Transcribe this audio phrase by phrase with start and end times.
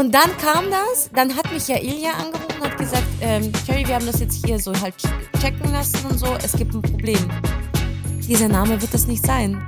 [0.00, 3.94] Und dann kam das, dann hat mich ja Ilja angerufen und hat gesagt, ähm, wir
[3.94, 4.94] haben das jetzt hier so halt
[5.38, 7.30] checken lassen und so, es gibt ein Problem.
[8.26, 9.60] Dieser Name wird das nicht sein.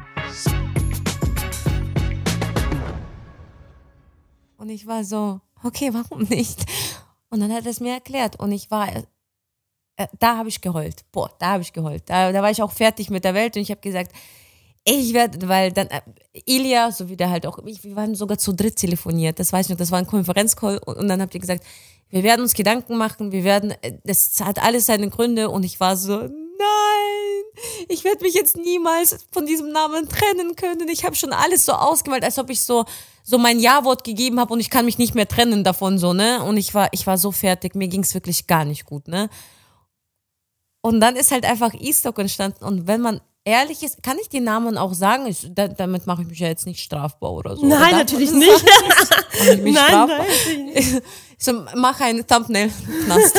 [4.56, 6.64] Und ich war so, okay, warum nicht?
[7.28, 11.04] Und dann hat er es mir erklärt und ich war, äh, da habe ich geheult.
[11.12, 12.04] Boah, da habe ich geheult.
[12.06, 14.12] Da, da war ich auch fertig mit der Welt und ich habe gesagt,
[14.84, 16.00] ich werde, weil dann äh,
[16.46, 19.66] Ilya, so wie der halt auch, ich, wir waren sogar zu dritt telefoniert, das weiß
[19.66, 21.64] ich noch, das war ein Konferenzcall und, dann habt ihr gesagt,
[22.10, 25.78] wir werden uns Gedanken machen, wir werden, äh, das hat alles seine Gründe und ich
[25.78, 27.42] war so, nein,
[27.88, 30.88] ich werde mich jetzt niemals von diesem Namen trennen können.
[30.88, 32.84] Ich habe schon alles so ausgemalt, als ob ich so
[33.24, 36.42] so mein Ja-Wort gegeben habe und ich kann mich nicht mehr trennen davon so, ne?
[36.42, 39.28] Und ich war ich war so fertig, mir ging's wirklich gar nicht gut, ne?
[40.80, 44.40] Und dann ist halt einfach E-Stock entstanden und wenn man ehrlich ist, kann ich die
[44.40, 45.26] Namen auch sagen?
[45.26, 47.66] Ich, da, damit mache ich mich ja jetzt nicht strafbar oder so.
[47.66, 48.64] Nein, oder natürlich nicht.
[49.46, 50.08] nein, strafbar?
[50.08, 51.02] nein.
[51.38, 52.70] so, mach ein Thumbnail.
[53.04, 53.38] Knast.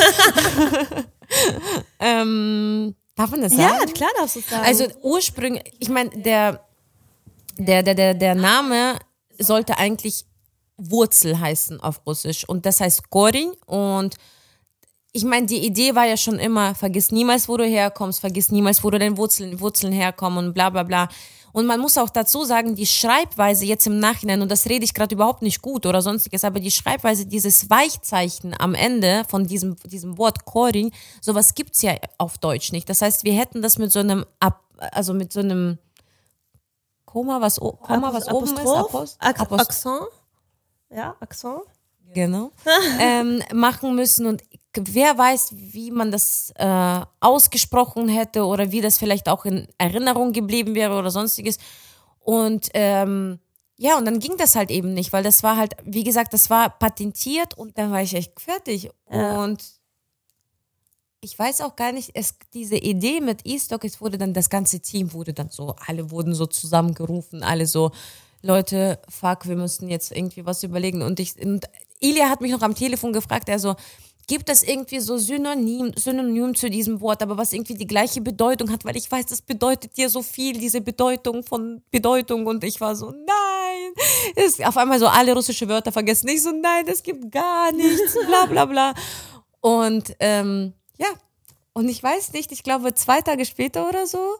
[2.00, 3.76] ähm, Darf man das sagen?
[3.86, 4.64] Ja, klar darfst du es sagen.
[4.64, 6.66] Also ursprünglich, ich meine, der,
[7.56, 8.98] der, der, der, der Name
[9.38, 10.24] sollte eigentlich
[10.76, 12.48] Wurzel heißen auf Russisch.
[12.48, 13.52] Und das heißt Gorin.
[13.66, 14.16] Und
[15.16, 18.82] ich meine, die Idee war ja schon immer, vergiss niemals, wo du herkommst, vergiss niemals,
[18.82, 21.08] wo du deine Wurzeln, Wurzeln herkommen und bla bla bla.
[21.52, 24.92] Und man muss auch dazu sagen, die Schreibweise jetzt im Nachhinein, und das rede ich
[24.92, 29.76] gerade überhaupt nicht gut oder sonstiges, aber die Schreibweise, dieses Weichzeichen am Ende von diesem,
[29.84, 30.90] diesem Wort Korin,
[31.20, 32.88] sowas gibt's ja auf Deutsch nicht.
[32.88, 34.26] Das heißt, wir hätten das mit so einem,
[34.78, 35.78] also mit so einem
[37.04, 38.58] Komma, was, Komma, was oben ist,
[39.20, 40.08] Apostroph, Akzent.
[40.90, 41.62] Ja, Akzent.
[42.14, 42.50] Genau.
[43.00, 44.42] ähm, machen müssen und
[44.82, 50.32] wer weiß, wie man das äh, ausgesprochen hätte oder wie das vielleicht auch in Erinnerung
[50.32, 51.58] geblieben wäre oder sonstiges.
[52.20, 53.38] Und ähm,
[53.76, 56.48] ja, und dann ging das halt eben nicht, weil das war halt, wie gesagt, das
[56.48, 58.90] war patentiert und dann war ich echt fertig.
[59.10, 59.42] Ja.
[59.42, 59.62] Und
[61.20, 64.80] ich weiß auch gar nicht, es, diese Idee mit E-Stock, es wurde dann, das ganze
[64.80, 67.90] Team wurde dann so, alle wurden so zusammengerufen, alle so,
[68.42, 71.00] Leute, fuck, wir müssen jetzt irgendwie was überlegen.
[71.00, 71.64] Und ich, und
[71.98, 73.74] Ilya hat mich noch am Telefon gefragt, er so,
[74.26, 78.70] gibt es irgendwie so Synonym, Synonym zu diesem Wort, aber was irgendwie die gleiche Bedeutung
[78.70, 82.46] hat, weil ich weiß, das bedeutet dir so viel, diese Bedeutung von Bedeutung.
[82.46, 84.44] Und ich war so, nein.
[84.44, 86.28] Ist auf einmal so alle russische Wörter vergessen.
[86.28, 88.94] Ich so, nein, das gibt gar nichts, bla bla bla.
[89.60, 91.08] Und ähm, ja,
[91.72, 94.36] und ich weiß nicht, ich glaube zwei Tage später oder so,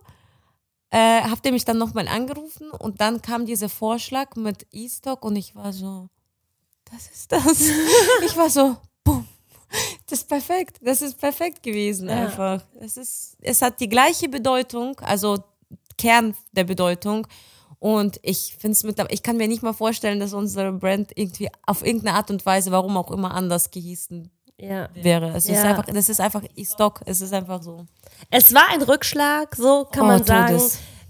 [0.91, 5.35] äh, habt ihr mich dann nochmal angerufen und dann kam dieser Vorschlag mit E-Stock und
[5.35, 6.09] ich war so,
[6.85, 7.61] das ist das.
[8.25, 8.77] ich war so,
[10.09, 10.79] das ist perfekt.
[10.83, 12.25] Das ist perfekt gewesen ja.
[12.25, 12.63] einfach.
[12.81, 15.39] Es ist, es hat die gleiche Bedeutung, also
[15.97, 17.27] Kern der Bedeutung.
[17.79, 21.49] Und ich finde es mit, ich kann mir nicht mal vorstellen, dass unsere Brand irgendwie
[21.67, 24.89] auf irgendeine Art und Weise, warum auch immer, anders gehießen ja.
[24.95, 25.33] wäre.
[25.35, 25.55] Es ja.
[25.55, 27.03] ist einfach, das ist einfach Stock.
[27.05, 27.85] Es ist einfach so.
[28.31, 30.63] Es war ein Rückschlag, so kann oh, man sagen.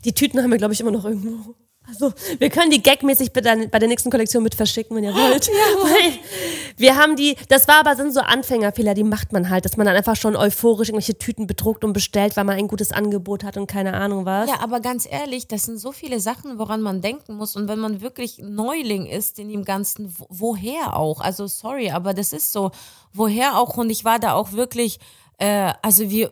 [0.04, 1.54] Die Tüten haben wir, glaube ich, immer noch irgendwo.
[1.86, 5.14] Also, wir können die gagmäßig bei der, bei der nächsten Kollektion mit verschicken, wenn ihr
[5.14, 5.48] wollt.
[5.48, 5.52] Ja.
[6.76, 9.86] Wir haben die, das war aber sind so Anfängerfehler, die macht man halt, dass man
[9.86, 13.56] dann einfach schon euphorisch irgendwelche Tüten bedruckt und bestellt, weil man ein gutes Angebot hat
[13.56, 14.48] und keine Ahnung was.
[14.48, 17.54] Ja, aber ganz ehrlich, das sind so viele Sachen, woran man denken muss.
[17.54, 21.20] Und wenn man wirklich Neuling ist in dem Ganzen, woher auch?
[21.20, 22.70] Also, sorry, aber das ist so,
[23.12, 23.76] woher auch?
[23.76, 24.98] Und ich war da auch wirklich,
[25.38, 26.30] äh, also wir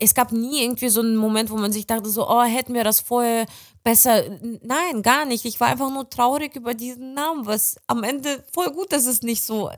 [0.00, 2.84] es gab nie irgendwie so einen Moment, wo man sich dachte, so, oh, hätten wir
[2.84, 3.46] das vorher
[3.82, 4.22] besser.
[4.62, 5.44] Nein, gar nicht.
[5.44, 9.22] Ich war einfach nur traurig über diesen Namen, was am Ende voll gut, dass es
[9.22, 9.70] nicht so.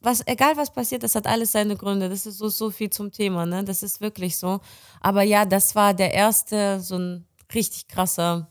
[0.00, 2.08] Was, egal was passiert, das hat alles seine Gründe.
[2.08, 3.64] Das ist so, so viel zum Thema, ne?
[3.64, 4.60] Das ist wirklich so.
[5.00, 8.48] Aber ja, das war der erste, so ein richtig krasser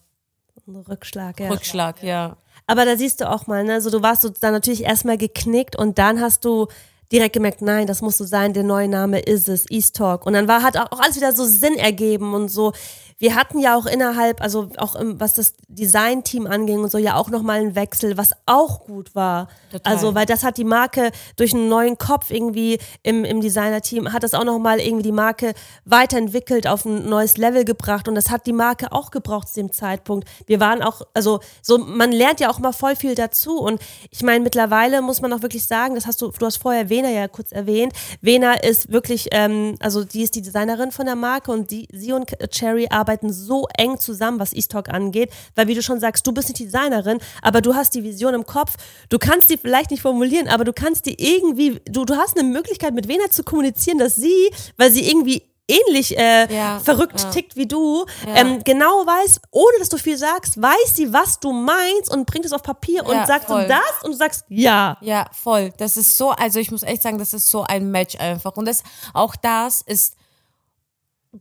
[0.68, 1.50] Rückschlag, ja.
[1.50, 2.38] Rückschlag, ja.
[2.68, 3.74] Aber da siehst du auch mal, ne?
[3.74, 6.68] Also du warst so dann natürlich erstmal geknickt und dann hast du
[7.12, 10.28] direkt gemerkt, nein, das muss so sein, der neue Name ist es, East Talk.
[10.28, 12.74] Und dann war, hat auch alles wieder so Sinn ergeben und so
[13.20, 17.16] wir hatten ja auch innerhalb, also auch im, was das Design-Team anging und so, ja
[17.16, 19.50] auch nochmal einen Wechsel, was auch gut war.
[19.72, 19.94] Total.
[19.94, 24.24] Also, weil das hat die Marke durch einen neuen Kopf irgendwie im, im Designer-Team, hat
[24.24, 28.48] das auch nochmal irgendwie die Marke weiterentwickelt, auf ein neues Level gebracht und das hat
[28.48, 30.28] die Marke auch gebraucht zu dem Zeitpunkt.
[30.48, 33.82] Wir waren auch, also so, man lernt ja auch mal voll viel dazu und
[34.12, 37.10] ich meine, mittlerweile muss man auch wirklich sagen, das hast du, du hast vorher Vena
[37.10, 37.92] ja kurz erwähnt.
[38.22, 42.14] Vena ist wirklich, ähm, also die ist die Designerin von der Marke und die, sie
[42.14, 46.26] und Cherry arbeiten arbeiten so eng zusammen, was E-Stock angeht, weil wie du schon sagst,
[46.28, 48.76] du bist nicht Designerin, aber du hast die Vision im Kopf.
[49.10, 52.48] Du kannst die vielleicht nicht formulieren, aber du kannst die irgendwie, du, du hast eine
[52.48, 57.30] Möglichkeit mit Vena zu kommunizieren, dass sie, weil sie irgendwie ähnlich äh, Ja, verrückt ja.
[57.32, 58.36] tickt wie du, Ja.
[58.42, 62.46] ähm, genau weiß, ohne dass du viel sagst, weiß sie, was du meinst und bringt
[62.46, 63.66] es auf Papier und sagt voll.
[63.68, 64.98] das und du sagst ja.
[65.02, 65.72] Ja, voll.
[65.78, 68.56] Das ist so, also ich muss echt sagen, das ist so ein Match einfach.
[68.58, 68.84] Und das,
[69.14, 70.16] auch das ist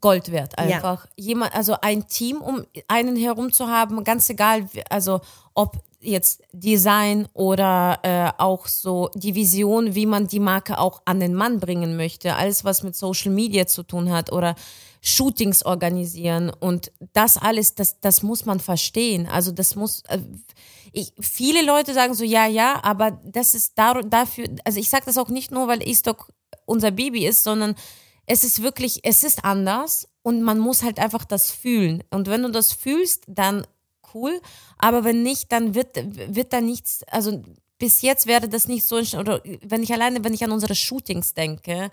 [0.01, 1.07] Gold wert einfach.
[1.17, 5.21] Jemand, also ein Team um einen herum zu haben, ganz egal, also
[5.55, 11.21] ob jetzt Design oder äh, auch so die Vision, wie man die Marke auch an
[11.21, 14.55] den Mann bringen möchte, alles was mit Social Media zu tun hat oder
[15.01, 19.27] Shootings organisieren und das alles, das, das muss man verstehen.
[19.27, 20.21] Also das muss, äh,
[20.93, 25.07] ich, viele Leute sagen so, ja, ja, aber das ist dar, dafür, also ich sage
[25.07, 26.31] das auch nicht nur, weil Istok
[26.65, 27.75] unser Baby ist, sondern
[28.29, 32.05] es ist wirklich, es ist anders und man muss halt einfach das fühlen.
[32.11, 33.67] Und wenn du das fühlst, dann
[34.15, 34.41] cool,
[34.79, 35.97] aber wenn nicht, dann wird,
[36.35, 37.43] wird da nichts, also
[37.79, 41.35] bis jetzt wäre das nicht so, oder wenn ich alleine, wenn ich an unsere Shootings
[41.35, 41.91] denke,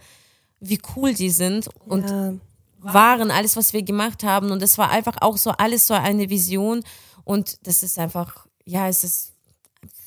[0.60, 2.34] wie cool die sind und Ja.
[2.80, 4.52] waren, alles, was wir gemacht haben.
[4.52, 6.84] Und es war einfach auch so alles so eine Vision.
[7.24, 9.34] Und das ist einfach, ja, es ist,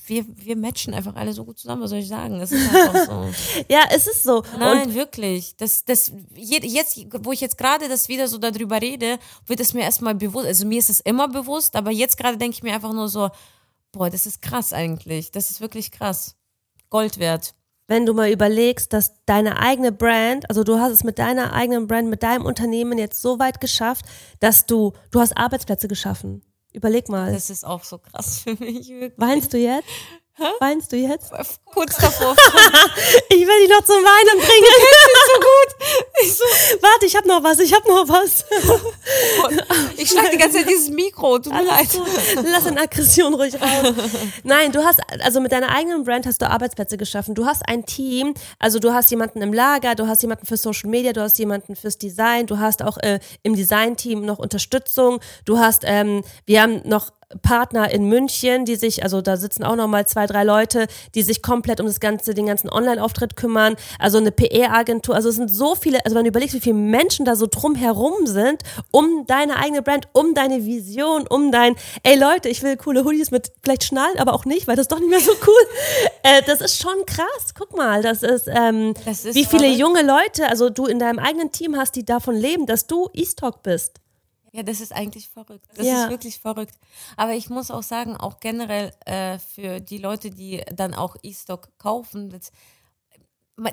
[0.08, 2.40] wir, wir matchen einfach alle so gut zusammen, was soll ich sagen?
[2.40, 3.28] Es ist einfach so.
[3.68, 4.38] Ja, es ist so.
[4.38, 5.56] Und Nein, wirklich.
[5.56, 9.74] Das, das, je- jetzt, wo ich jetzt gerade das wieder so darüber rede, wird es
[9.74, 10.46] mir erstmal bewusst.
[10.46, 13.30] Also mir ist es immer bewusst, aber jetzt gerade denke ich mir einfach nur so,
[13.92, 15.30] boah, das ist krass eigentlich.
[15.30, 16.34] Das ist wirklich krass.
[16.90, 17.54] Gold wert.
[17.86, 21.86] wenn du mal überlegst, dass deine eigene Brand, also du hast es mit deiner eigenen
[21.86, 24.04] Brand, mit deinem Unternehmen jetzt so weit geschafft,
[24.40, 26.42] dass du, du hast Arbeitsplätze geschaffen.
[26.72, 27.32] Überleg mal.
[27.32, 28.88] Das ist auch so krass für mich.
[28.88, 29.12] Wirklich.
[29.16, 29.88] Weinst du jetzt?
[30.60, 31.32] Weinst du jetzt?
[31.72, 32.34] Kurz davor.
[33.30, 34.66] Ich will dich noch zum Weinen bringen.
[35.26, 36.04] so gut.
[36.20, 36.44] Ich so,
[36.80, 38.44] warte, ich hab noch was, ich hab noch was.
[39.96, 41.88] Ich schlag die ganze Zeit dieses Mikro, tut mir leid.
[42.44, 43.94] Lass deine Aggression ruhig raus.
[44.42, 47.34] Nein, du hast, also mit deiner eigenen Brand hast du Arbeitsplätze geschaffen.
[47.34, 50.90] Du hast ein Team, also du hast jemanden im Lager, du hast jemanden für Social
[50.90, 55.20] Media, du hast jemanden fürs Design, du hast auch äh, im Design-Team noch Unterstützung.
[55.44, 57.10] Du hast, ähm, wir haben noch
[57.42, 61.22] Partner in München, die sich, also da sitzen auch noch mal zwei, drei Leute, die
[61.22, 63.76] sich komplett um das ganze, den ganzen Online-Auftritt kümmern.
[63.98, 65.14] Also eine PR-Agentur.
[65.14, 68.26] Also es sind so viele, also wenn du überlegst, wie viele Menschen da so drumherum
[68.26, 73.04] sind, um deine eigene Brand, um deine Vision, um dein, ey Leute, ich will coole
[73.04, 75.66] Hoodies mit vielleicht Schnallen, aber auch nicht, weil das ist doch nicht mehr so cool.
[76.22, 77.52] äh, das ist schon krass.
[77.56, 81.18] Guck mal, das ist, ähm, Das ist wie viele junge Leute, also du in deinem
[81.18, 84.00] eigenen Team hast, die davon leben, dass du E-Stock bist.
[84.52, 85.66] Ja, das ist eigentlich verrückt.
[85.74, 86.04] Das Ja.
[86.04, 86.74] ist wirklich verrückt.
[87.16, 91.68] Aber ich muss auch sagen, auch generell äh, für die Leute, die dann auch E-Stock
[91.78, 92.50] kaufen, das,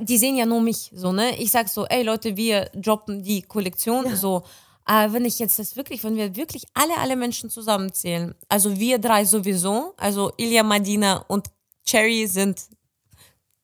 [0.02, 1.38] die sehen ja nur mich so, ne?
[1.40, 4.44] Ich sag so, ey Leute, wir droppen die Kollektion so.
[4.84, 9.00] Aber wenn ich jetzt das wirklich, wenn wir wirklich alle, alle Menschen zusammenzählen, also wir
[9.00, 11.48] drei sowieso, also Ilya, Madina und
[11.86, 12.62] Cherry sind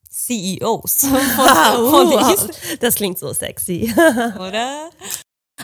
[0.09, 2.51] CEOs von, von E-Stock.
[2.79, 3.93] das klingt so sexy.
[3.95, 4.89] oder?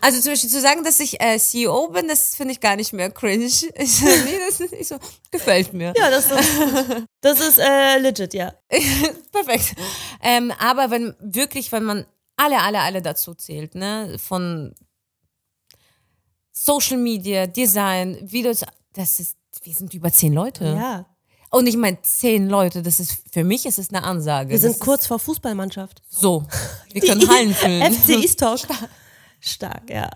[0.02, 2.94] Also zum Beispiel zu sagen, dass ich äh, CEO bin, das finde ich gar nicht
[2.94, 3.46] mehr cringe.
[3.48, 4.98] Ich, nee, das ist nicht so.
[5.32, 5.94] Gefällt mir.
[5.98, 8.54] ja, das ist, das ist äh, legit, ja.
[9.32, 9.76] Perfekt.
[10.22, 12.06] Ähm, aber wenn wirklich, wenn man
[12.36, 14.74] alle, alle, alle dazu zählt, ne, von
[16.52, 18.64] Social Media, Design, Videos,
[18.94, 20.66] das ist, wir sind über zehn Leute.
[20.66, 21.06] Ja.
[21.50, 24.50] Und ich meine, zehn Leute, das ist, für mich ist es eine Ansage.
[24.50, 26.02] Wir sind das kurz vor Fußballmannschaft.
[26.10, 26.46] Ist so.
[26.92, 27.94] Wir können Hallen füllen.
[27.94, 28.62] FC Easttalk.
[29.40, 30.10] Stark, ja.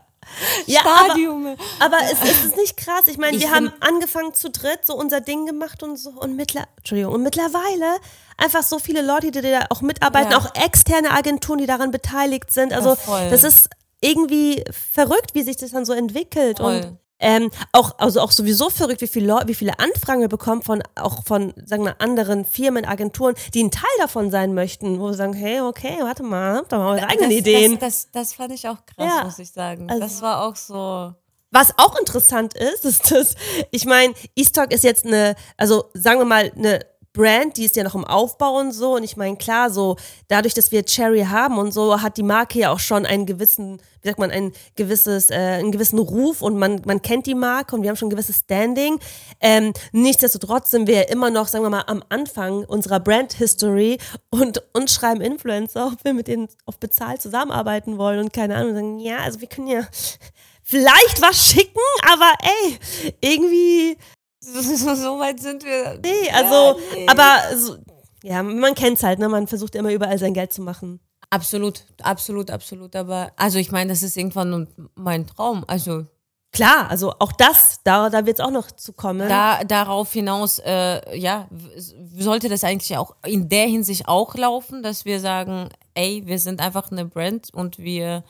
[0.67, 1.55] Ja, aber, Stadium.
[1.79, 3.07] aber es, es ist nicht krass.
[3.07, 6.11] Ich meine, Ich wir haben angefangen zu dritt, so unser Ding gemacht und so.
[6.11, 7.97] Und, mittler, Entschuldigung, und mittlerweile
[8.37, 10.37] einfach so viele Leute, die da auch mitarbeiten, Ja.
[10.37, 12.71] auch externe Agenturen, die daran beteiligt sind.
[12.71, 13.69] Also, Ja, das ist
[13.99, 16.57] irgendwie verrückt, wie sich das dann so entwickelt.
[16.59, 16.75] Voll.
[16.77, 20.61] Und ähm, auch, also auch sowieso verrückt, wie viele, Leu- wie viele Anfragen wir bekommen
[20.61, 25.05] von auch von, sagen wir, anderen Firmen, Agenturen, die ein Teil davon sein möchten, wo
[25.07, 27.71] wir sagen, hey, okay, warte mal, habt doch mal eure eigenen das, Ideen.
[27.79, 29.23] Das, das, das fand ich auch krass, Ja.
[29.23, 29.89] muss ich sagen.
[29.89, 31.13] Also- das war auch so.
[31.53, 33.35] Was auch interessant ist, ist das,
[33.71, 36.79] ich meine, Easttalk ist jetzt eine, also sagen wir mal, eine
[37.13, 38.95] Brand, die ist ja noch im Aufbau und so.
[38.95, 39.97] Und ich meine, klar, so
[40.29, 43.81] dadurch, dass wir Cherry haben und so, hat die Marke ja auch schon einen gewissen,
[44.01, 47.75] wie sagt man, ein gewisses, äh, einen gewissen Ruf und man, man kennt die Marke
[47.75, 48.99] und wir haben schon ein gewisses Standing.
[49.41, 53.97] Ähm, nichtsdestotrotz sind wir ja immer noch, sagen wir mal, am Anfang unserer Brand History
[54.29, 58.73] und uns schreiben Influencer, ob wir mit denen auf bezahlt zusammenarbeiten wollen und keine Ahnung,
[58.73, 59.85] sagen, ja, also wir können ja
[60.63, 62.79] vielleicht was schicken, aber ey,
[63.19, 63.97] irgendwie,
[64.41, 64.61] So,
[64.95, 65.99] so weit sind wir.
[66.03, 67.07] nee, also, Ja, nee.
[67.07, 67.77] aber so,
[68.23, 69.29] ja, man kennt's halt, ne?
[69.29, 70.99] Man versucht immer überall sein Geld zu machen.
[71.29, 72.95] Absolut, absolut, absolut.
[72.95, 75.63] Aber also ich meine, das ist irgendwann mein Traum.
[75.67, 76.05] Also
[76.53, 79.29] Klar, also auch das, da, da wird's auch noch zu kommen.
[79.29, 85.05] da darauf hinaus, äh, ja, sollte das eigentlich auch in der Hinsicht auch laufen, dass
[85.05, 88.25] wir sagen, ey, wir sind einfach eine Brand und wir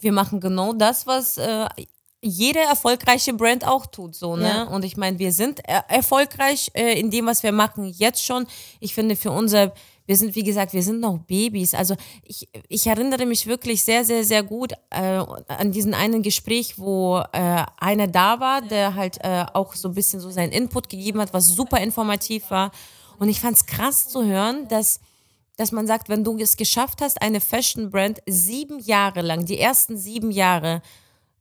[0.00, 1.66] wir machen genau das, was äh,
[2.22, 4.48] jede erfolgreiche Brand auch tut, so, ne?
[4.48, 4.62] Ja.
[4.64, 8.46] Und ich meine, wir sind er erfolgreich äh, in dem, was wir machen, jetzt schon.
[8.80, 9.72] Ich finde, für unser,
[10.06, 11.74] wir sind, wie gesagt, wir sind noch Babys.
[11.74, 11.94] Also
[12.24, 17.22] ich, ich erinnere mich wirklich sehr, sehr, sehr gut äh, an diesen einen Gespräch, wo
[17.32, 21.20] äh, einer da war, der halt äh, auch so ein bisschen so seinen Input gegeben
[21.20, 22.70] hat, was super informativ war.
[23.18, 25.00] Und ich fand es krass zu hören, dass
[25.58, 29.96] dass man sagt, wenn du es geschafft hast, eine Fashion-Brand sieben Jahre lang, die ersten
[29.96, 30.82] sieben Jahre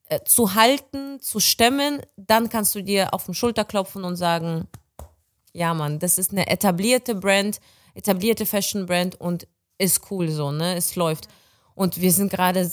[0.08, 4.68] äh, zu halten, zu stemmen, dann kannst du dir auf den Schulter klopfen und sagen,
[5.54, 7.60] ja Mann, das ist eine etablierte Brand,
[7.94, 9.48] etablierte Fashion-Brand und
[9.78, 10.76] ist cool so, ne?
[10.76, 11.28] Es läuft.
[11.74, 12.72] Und wir sind gerade,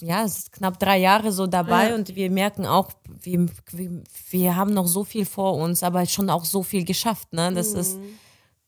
[0.00, 1.94] ja, es ist knapp drei Jahre so dabei Ja.
[1.94, 2.90] und wir merken auch,
[3.20, 7.32] wir, wir, wir haben noch so viel vor uns, aber schon auch so viel geschafft,
[7.32, 7.52] ne?
[7.52, 7.98] Das ist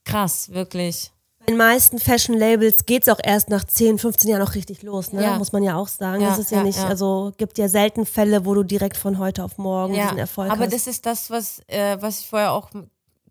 [0.03, 1.11] krass, wirklich.
[1.47, 5.23] Den meisten Fashion-Labels geht's auch erst nach 10, 15 Jahren noch richtig los, ne?
[5.23, 5.37] Ja.
[5.37, 6.21] muss man ja auch sagen.
[6.21, 9.17] Ja, das ist ja, ja, nicht, also gibt ja selten Fälle, wo du direkt von
[9.17, 10.73] heute auf morgen diesen Erfolg aber hast.
[10.73, 12.69] das ist das, was, äh, was ich vorher auch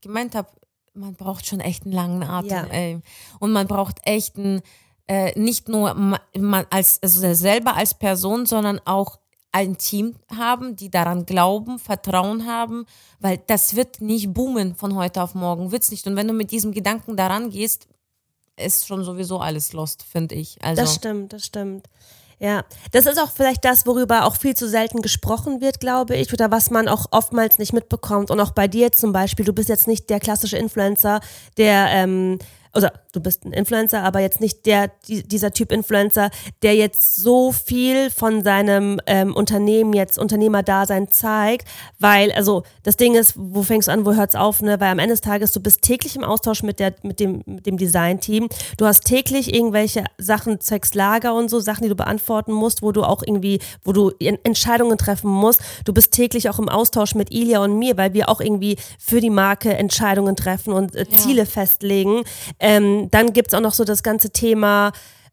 [0.00, 0.48] gemeint habe.
[0.92, 2.98] Man braucht schon echt einen langen Atem, Ja.
[3.38, 4.60] Und man braucht echt einen,
[5.06, 9.18] äh, nicht nur ma- man als, also selber als Person, sondern auch
[9.52, 12.86] ein Team haben, die daran glauben, Vertrauen haben,
[13.20, 16.06] weil das wird nicht boomen von heute auf morgen, wird's nicht.
[16.06, 17.86] Und wenn du mit diesem Gedanken daran gehst,
[18.56, 20.56] ist schon sowieso alles lost, finde ich.
[20.62, 21.86] Also, Das stimmt, das stimmt.
[22.38, 26.32] Ja, das ist auch vielleicht das, worüber auch viel zu selten gesprochen wird, glaube ich,
[26.32, 28.30] oder was man auch oftmals nicht mitbekommt.
[28.30, 31.20] Und auch bei dir zum Beispiel, du bist jetzt nicht der klassische Influencer,
[31.58, 32.38] der, ähm,
[32.74, 36.30] oder du bist ein Influencer, aber jetzt nicht der, die, dieser Typ Influencer,
[36.62, 41.66] der jetzt so viel von seinem ähm, Unternehmen jetzt Unternehmerdasein zeigt,
[41.98, 44.78] weil, also das Ding ist, wo fängst du an, wo hört's auf, ne?
[44.80, 47.66] Weil am Ende des Tages, du bist täglich im Austausch mit der, mit dem, mit
[47.66, 48.48] dem Design-Team.
[48.76, 52.92] Du hast täglich irgendwelche Sachen, zwecks Lager und so, Sachen, die du beantworten musst, wo
[52.92, 55.60] du auch irgendwie, wo du En- Entscheidungen treffen musst.
[55.84, 59.20] Du bist täglich auch im Austausch mit Ilia und mir, weil wir auch irgendwie für
[59.20, 62.22] die Marke Entscheidungen treffen und äh, Ziele festlegen.
[62.60, 64.92] Ähm, dann gibt's auch noch so das ganze Thema,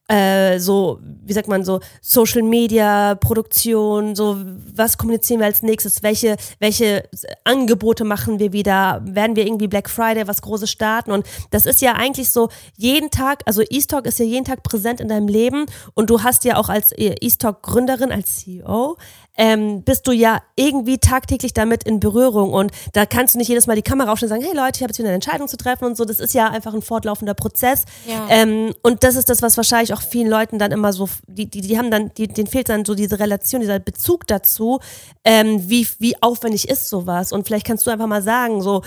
[0.10, 4.38] äh, so, wie sagt man, so Social Media, Produktion, so,
[4.74, 7.04] was kommunizieren wir als nächstes, welche, welche
[7.44, 11.12] Angebote machen wir wieder, werden wir irgendwie Black Friday, was Großes starten?
[11.12, 15.02] Und das ist ja eigentlich so jeden Tag, also E-Stock ist ja jeden Tag präsent
[15.02, 15.66] in deinem Leben.
[15.94, 18.96] Und du hast ja auch als äh, E-Stock-Gründerin, als CEO,
[19.38, 23.67] ähm, bist du ja irgendwie tagtäglich damit in Berührung und da kannst du nicht jedes
[23.67, 25.58] Mal die Kamera aufstellen und sagen, hey Leute, ich habe jetzt wieder eine Entscheidung zu
[25.58, 28.25] treffen und so, das ist ja einfach ein fortlaufender Prozess Ja.
[28.29, 31.62] ähm, und das ist das, was wahrscheinlich auch vielen Leuten dann immer so, die, die,
[31.62, 34.79] die haben dann, die, denen fehlt dann so diese Relation, dieser Bezug dazu,
[35.24, 38.82] ähm, wie, wie aufwendig ist sowas und vielleicht kannst du einfach mal sagen, so,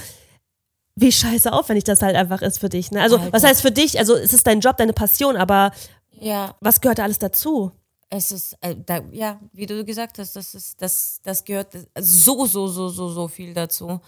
[0.96, 2.90] wie scheiße aufwendig das halt einfach ist für dich.
[2.90, 3.00] Ne?
[3.00, 3.32] Also, Alter.
[3.32, 3.98] was heißt für dich?
[3.98, 5.70] Also, es ist dein Job, deine Passion, aber
[6.18, 7.72] ja, was gehört da alles dazu?
[8.10, 12.46] Es ist, äh, da, ja, wie du gesagt hast, das ist, das, das gehört so,
[12.46, 14.00] so, so, so, so viel dazu.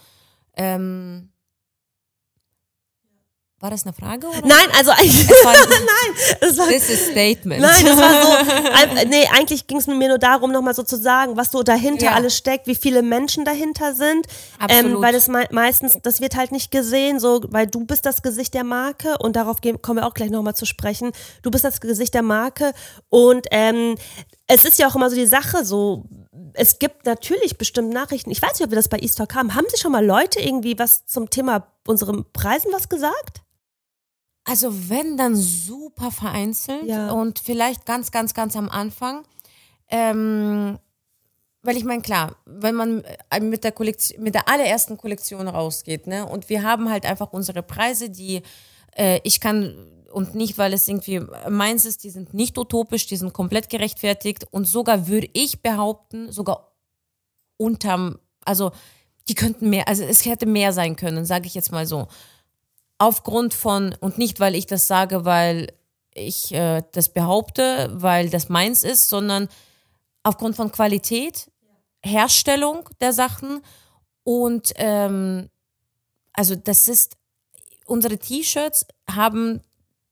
[0.55, 1.32] Ähm,
[3.63, 4.27] war das eine Frage?
[4.27, 4.45] Oder?
[4.45, 5.27] Nein, also eigentlich.
[5.29, 5.53] Es war,
[6.41, 7.61] Das war, this is statement.
[7.61, 9.05] Nein, das war so.
[9.07, 12.11] Nee, eigentlich ging es mir nur darum, nochmal so zu sagen, was so dahinter Ja.
[12.11, 14.27] alles steckt, wie viele Menschen dahinter sind.
[14.59, 15.01] Ähm, Absolut.
[15.01, 18.53] weil das mei meistens, das wird halt nicht gesehen, so, weil du bist das Gesicht
[18.53, 21.11] der Marke und darauf gehen, kommen wir auch gleich nochmal zu sprechen.
[21.41, 22.73] Du bist das Gesicht der Marke
[23.09, 23.95] und ähm,
[24.47, 26.03] es ist ja auch immer so die Sache, so,
[26.53, 28.29] es gibt natürlich bestimmt Nachrichten.
[28.29, 29.55] Ich weiß nicht, ob wir das bei Easter haben.
[29.55, 33.41] Haben sich schon mal Leute irgendwie was zum Thema unseren Preisen was gesagt?
[34.45, 37.11] Also wenn, dann super vereinzelt Ja.
[37.11, 39.23] und vielleicht ganz, ganz, ganz am Anfang.
[39.89, 40.79] Ähm,
[41.61, 46.07] weil ich meine, klar, wenn man äh, mit der Kollektion, mit der allerersten Kollektion rausgeht,
[46.07, 48.41] ne, und wir haben halt einfach unsere Preise, die
[48.97, 49.73] äh, ich kann
[50.11, 54.45] und nicht, weil es irgendwie meins ist, die sind nicht utopisch, die sind komplett gerechtfertigt
[54.51, 56.75] und sogar würde ich behaupten, sogar
[57.57, 58.71] unterm, also
[59.27, 62.07] die könnten mehr, also es hätte mehr sein können, sage ich jetzt mal so.
[63.03, 65.73] Aufgrund von, und nicht, weil ich das sage, weil
[66.13, 69.49] ich äh, das behaupte, weil das meins ist, sondern
[70.23, 71.51] aufgrund von Qualität,
[72.01, 73.61] Herstellung der Sachen
[74.23, 75.49] und ähm,
[76.31, 77.17] also das ist,
[77.85, 79.59] unsere T-Shirts haben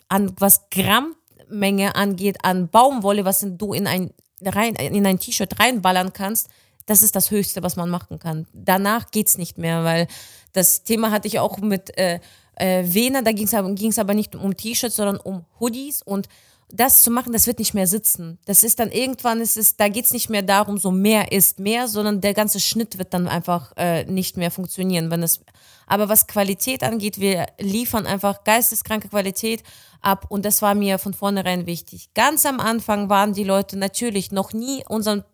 [0.09, 4.11] an was Grammmenge angeht, an Baumwolle, was du in ein,
[4.43, 6.49] rein, in ein T-Shirt reinballern kannst,
[6.87, 8.47] das ist das Höchste, was man machen kann.
[8.51, 10.07] Danach geht's nicht mehr, weil
[10.51, 12.19] das Thema hatte ich auch mit äh,
[12.61, 16.27] äh, Vena, da ging es aber, ging's aber nicht um T-Shirts, sondern um Hoodies und
[16.73, 18.39] das zu machen, das wird nicht mehr sitzen.
[18.45, 21.87] Das ist dann irgendwann, ist es, da geht's nicht mehr darum, so mehr ist mehr,
[21.87, 25.11] sondern der ganze Schnitt wird dann einfach äh, nicht mehr funktionieren.
[25.11, 25.41] Wenn es,
[25.85, 29.63] aber was Qualität angeht, wir liefern einfach geisteskranke Qualität
[29.99, 32.13] ab und das war mir von vornherein wichtig.
[32.13, 35.25] Ganz am Anfang waren die Leute natürlich noch nie unseren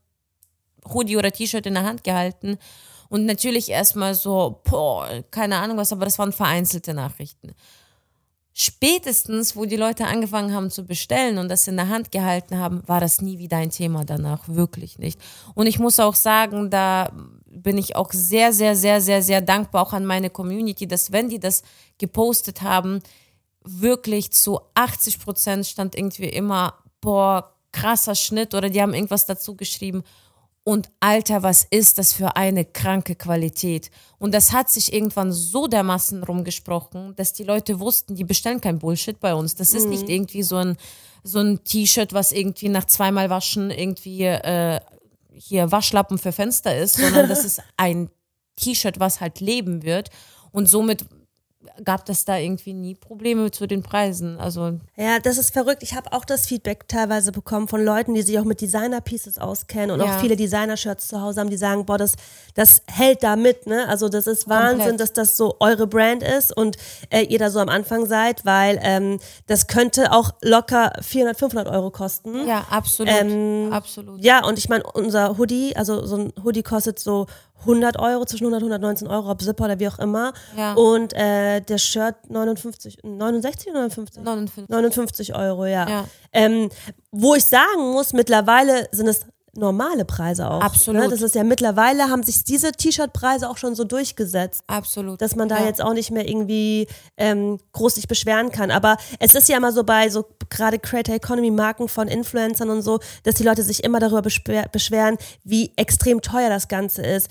[0.91, 2.57] Hoodie oder T-Shirt in der Hand gehalten
[3.09, 7.53] und natürlich erstmal so, boah, keine Ahnung was, aber das waren vereinzelte Nachrichten
[8.59, 12.81] spätestens, wo die Leute angefangen haben zu bestellen und das in der Hand gehalten haben,
[12.87, 15.21] war das nie wieder ein Thema danach, wirklich nicht.
[15.53, 17.11] Und ich muss auch sagen, da
[17.45, 21.29] bin ich auch sehr, sehr, sehr, sehr, sehr dankbar auch an meine Community, dass wenn
[21.29, 21.61] die das
[21.99, 23.03] gepostet haben,
[23.63, 29.55] wirklich zu 80 Prozent stand irgendwie immer, boah, krasser Schnitt oder die haben irgendwas dazu
[29.55, 30.01] geschrieben
[30.67, 33.89] und Alter, was ist das für eine kranke Qualität?
[34.19, 38.77] Und das hat sich irgendwann so dermaßen rumgesprochen, dass die Leute wussten, die bestellen kein
[38.77, 39.55] Bullshit bei uns.
[39.55, 39.91] Das ist mhm.
[39.91, 40.75] nicht irgendwie so ein,
[41.24, 44.81] so ein T-Shirt, was irgendwie nach zweimal Waschen irgendwie äh,
[45.31, 48.09] hier Waschlappen für Fenster ist, sondern das ist ein
[48.57, 50.09] T-Shirt, was halt leben wird.
[50.51, 51.05] Und somit
[51.83, 54.39] gab das da irgendwie nie Probleme zu den Preisen.
[54.39, 55.83] Also ja, das ist verrückt.
[55.83, 59.91] Ich habe auch das Feedback teilweise bekommen von Leuten, die sich auch mit Designer-Pieces auskennen
[59.91, 60.15] und ja.
[60.15, 62.15] auch viele Designer-Shirts zu Hause haben, die sagen, boah, das,
[62.55, 63.88] das hält da mit, ne?
[63.88, 65.00] Also das ist Wahnsinn, Komplett.
[65.00, 66.77] dass das so eure Brand ist und
[67.09, 71.67] äh, ihr da so am Anfang seid, weil ähm, das könnte auch locker 400, 500
[71.67, 72.47] Euro kosten.
[72.47, 73.13] Ja, absolut.
[73.13, 74.24] Ähm, absolut.
[74.24, 77.27] Ja, und ich meine, unser Hoodie, also so ein Hoodie kostet so
[77.61, 80.33] 100 Euro, zwischen 100 und 119 Euro, ob Zipper oder wie auch immer.
[80.55, 80.73] Ja.
[80.73, 84.23] Und äh, der Shirt 59, 69 oder 59?
[84.23, 84.69] 59.
[84.69, 85.89] 59 Euro, ja.
[85.89, 86.05] ja.
[86.31, 86.69] Ähm,
[87.11, 89.21] wo ich sagen muss, mittlerweile sind es
[89.57, 90.61] normale Preise auch.
[90.61, 91.01] Absolut.
[91.01, 91.09] Ne?
[91.09, 94.63] Das ist ja mittlerweile haben sich diese T-Shirt-Preise auch schon so durchgesetzt.
[94.67, 95.21] Absolut.
[95.21, 95.65] Dass man da ja.
[95.65, 96.87] jetzt auch nicht mehr irgendwie
[97.17, 98.71] ähm, groß sich beschweren kann.
[98.71, 102.81] Aber es ist ja immer so bei so gerade Creator Economy Marken von Influencern und
[102.81, 107.29] so, dass die Leute sich immer darüber beschweren, wie extrem teuer das Ganze ist.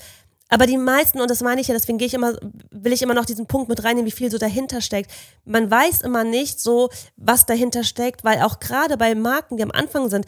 [0.49, 2.37] Aber die meisten, und das meine ich ja, deswegen gehe ich immer,
[2.71, 5.11] will ich immer noch diesen Punkt mit reinnehmen, wie viel so dahinter steckt.
[5.43, 9.71] Man weiß immer nicht so, was dahinter steckt, weil auch gerade bei Marken, die am
[9.71, 10.25] Anfang sind,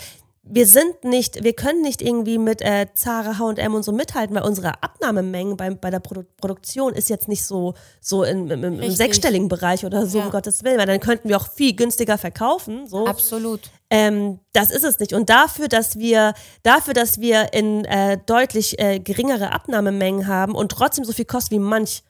[0.52, 4.44] wir sind nicht, wir können nicht irgendwie mit äh, Zara, H&M und so mithalten, weil
[4.44, 8.92] unsere Abnahmemengen bei, bei der Produ Produktion ist jetzt nicht so, so in, im, im,
[8.92, 10.26] sechsstelligen Bereich oder so, ja.
[10.26, 12.88] um Gottes Willen, weil dann könnten wir auch viel günstiger verkaufen.
[12.88, 13.06] So.
[13.06, 13.62] Absolut.
[13.90, 15.14] Ähm, das ist es nicht.
[15.14, 20.72] Und dafür, dass wir, dafür, dass wir in äh, deutlich äh, geringere Abnahmemengen haben und
[20.72, 22.04] trotzdem so viel kostet wie manch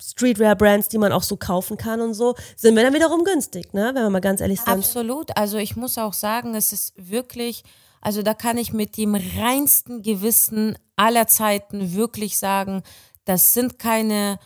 [0.00, 3.92] Streetwear-Brands, die man auch so kaufen kann und so, sind wir dann wiederum günstig, ne?
[3.94, 4.72] wenn wir mal ganz ehrlich sind.
[4.72, 5.36] Absolut.
[5.36, 7.62] Also ich muss auch sagen, es ist wirklich,
[8.00, 12.82] also da kann ich mit dem reinsten Gewissen aller Zeiten wirklich sagen,
[13.24, 14.38] das sind keine,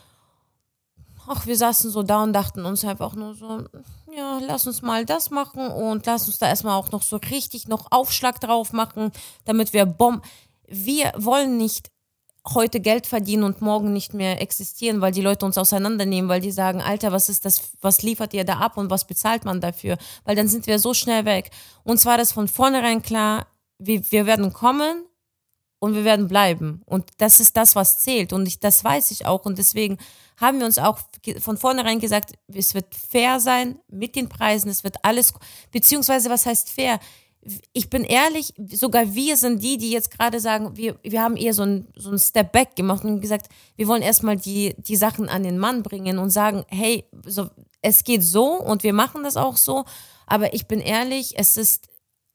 [1.26, 3.64] ach, wir saßen so da und dachten uns einfach nur so,
[4.16, 7.68] ja, lass uns mal das machen und lass uns da erstmal auch noch so richtig
[7.68, 9.12] noch Aufschlag drauf machen,
[9.44, 10.22] damit wir Bomben.
[10.66, 11.90] Wir wollen nicht
[12.46, 16.50] heute Geld verdienen und morgen nicht mehr existieren, weil die Leute uns auseinandernehmen, weil die
[16.50, 19.96] sagen, Alter, was ist das, was liefert ihr da ab und was bezahlt man dafür?
[20.24, 21.50] Weil dann sind wir so schnell weg.
[21.85, 23.46] Und war das von vornherein klar,
[23.78, 25.04] wir, wir werden kommen
[25.78, 26.83] und wir werden bleiben.
[26.85, 28.33] Und das ist das, was zählt.
[28.33, 29.44] Und ich, das weiß ich auch.
[29.46, 29.98] Und deswegen
[30.37, 30.98] haben wir uns auch
[31.40, 35.33] von vornherein gesagt, es wird fair sein mit den Preisen, es wird alles,
[35.70, 37.00] beziehungsweise was heißt fair?
[37.72, 41.54] Ich bin ehrlich, sogar wir sind die, die jetzt gerade sagen, wir, wir haben eher
[41.54, 45.28] so ein, so ein Step Back gemacht und gesagt, wir wollen erstmal die, die Sachen
[45.28, 47.48] an den Mann bringen und sagen, hey, so,
[47.83, 49.85] es geht so und wir machen das auch so.
[50.26, 51.88] Aber ich bin ehrlich, es ist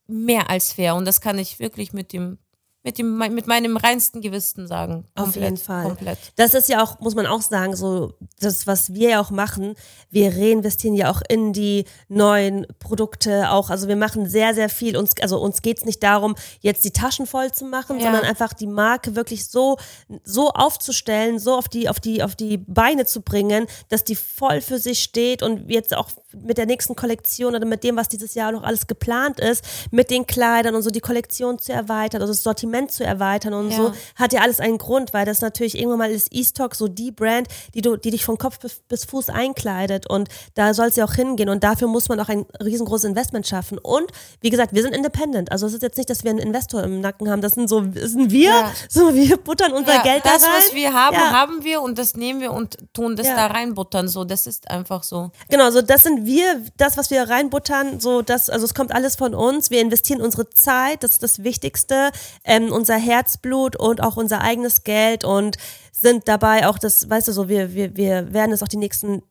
[0.08, 2.38] mehr als fair und das kann ich wirklich mit dem
[2.82, 5.06] mit, dem, mit meinem reinsten Gewissen sagen.
[5.14, 5.84] Komplett, Auf jeden Fall.
[5.84, 6.18] Komplett.
[6.38, 9.76] Das ist ja auch, muss man auch sagen, so das, was wir ja auch machen.
[10.10, 13.70] Wir reinvestieren ja auch in die neuen Produkte auch.
[13.70, 14.96] Also wir machen sehr, sehr viel.
[14.96, 18.06] Uns, also uns geht es nicht darum, jetzt die Taschen voll zu machen, ja.
[18.06, 19.78] sondern einfach die Marke wirklich so,
[20.24, 24.62] so aufzustellen, so auf die, auf die, auf die Beine zu bringen, dass die voll
[24.62, 28.36] für sich steht und jetzt auch mit der nächsten Kollektion oder mit dem, was dieses
[28.36, 32.32] Jahr noch alles geplant ist, mit den Kleidern und so die Kollektion zu erweitern, also
[32.32, 33.78] das Sortiment Sortiment zu erweitern und ja.
[33.78, 37.12] so, hat ja alles einen Grund, weil das natürlich irgendwann mal ist E-Stock so die
[37.12, 40.96] Brand, die du, die dich von Kopf bis, bis Fuß einkleidet und da soll es
[40.96, 44.74] ja auch hingehen und dafür muss man auch ein riesengroßes Investment schaffen und wie gesagt,
[44.74, 47.42] wir sind independent, also es ist jetzt nicht, dass wir einen Investor im Nacken haben,
[47.42, 48.72] das sind so, das sind wir, ja.
[48.88, 50.52] so wir buttern unser ja, Geld da das, rein.
[50.56, 54.08] Das, was wir haben, haben wir und das nehmen wir und tun das da reinbuttern,
[54.08, 55.32] so, das ist einfach so.
[55.50, 59.16] Genau, so das sind wir, das, was wir reinbuttern, so das, also es kommt alles
[59.16, 62.12] von uns, wir investieren unsere Zeit, das ist das Wichtigste,
[62.44, 65.58] ähm, ähm, unser Herzblut und auch unser eigenes Geld und
[65.92, 69.22] sind dabei auch das, weißt du so, wir, wir, wir werden es auch die nächsten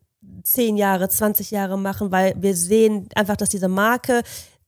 [0.43, 4.23] zehn Jahre, 20 Jahre machen, weil wir sehen einfach, dass diese Marke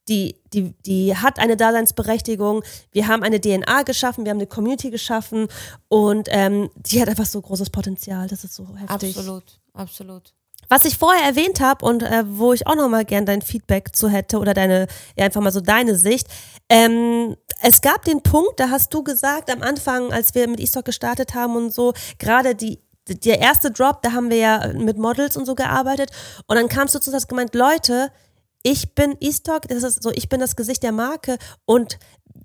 [0.09, 2.65] die, die, die hat eine Daseinsberechtigung.
[2.91, 5.47] Wir haben eine DNA geschaffen, wir haben eine Community geschaffen
[5.89, 8.27] und ähm, die hat einfach so großes Potenzial.
[8.27, 9.17] Das ist so heftig.
[9.17, 10.35] Absolut, absolut.
[10.71, 14.09] Was ich vorher erwähnt habe und äh, wo ich auch nochmal gern dein Feedback zu
[14.09, 16.29] hätte oder deine, ja, einfach mal so deine Sicht.
[16.69, 20.85] Ähm, es gab den Punkt, da hast du gesagt, am Anfang, als wir mit E-Stock
[20.85, 22.79] gestartet haben und so, gerade die
[23.09, 26.11] der erste Drop, da haben wir ja mit Models und so gearbeitet.
[26.47, 28.13] Und dann kamst du zu uns gemeint, Leute,
[28.63, 31.99] ich bin E-Stock, das ist so, ich bin das Gesicht der Marke und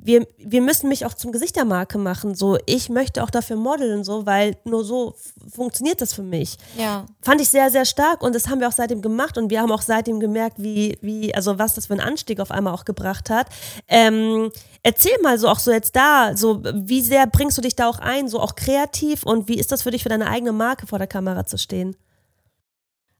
[0.05, 2.35] wir, wir müssen mich auch zum Gesicht der Marke machen.
[2.35, 5.15] So, ich möchte auch dafür modeln, so, weil nur so
[5.51, 6.57] funktioniert das für mich.
[6.77, 7.07] Ja.
[7.21, 9.71] Fand ich sehr, sehr stark und das haben wir auch seitdem gemacht und wir haben
[9.71, 13.31] auch seitdem gemerkt, wie, wie, also was das für einen Anstieg auf einmal auch gebracht
[13.31, 13.47] hat.
[13.87, 14.51] Ähm,
[14.83, 17.97] erzähl mal so auch so jetzt da, so wie sehr bringst du dich da auch
[17.97, 20.99] ein, so auch kreativ und wie ist das für dich für deine eigene Marke vor
[20.99, 21.95] der Kamera zu stehen?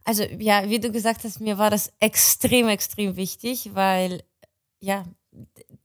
[0.04, 4.22] Also ja, wie du gesagt hast, mir war das extrem, extrem wichtig, weil
[4.80, 5.04] ja,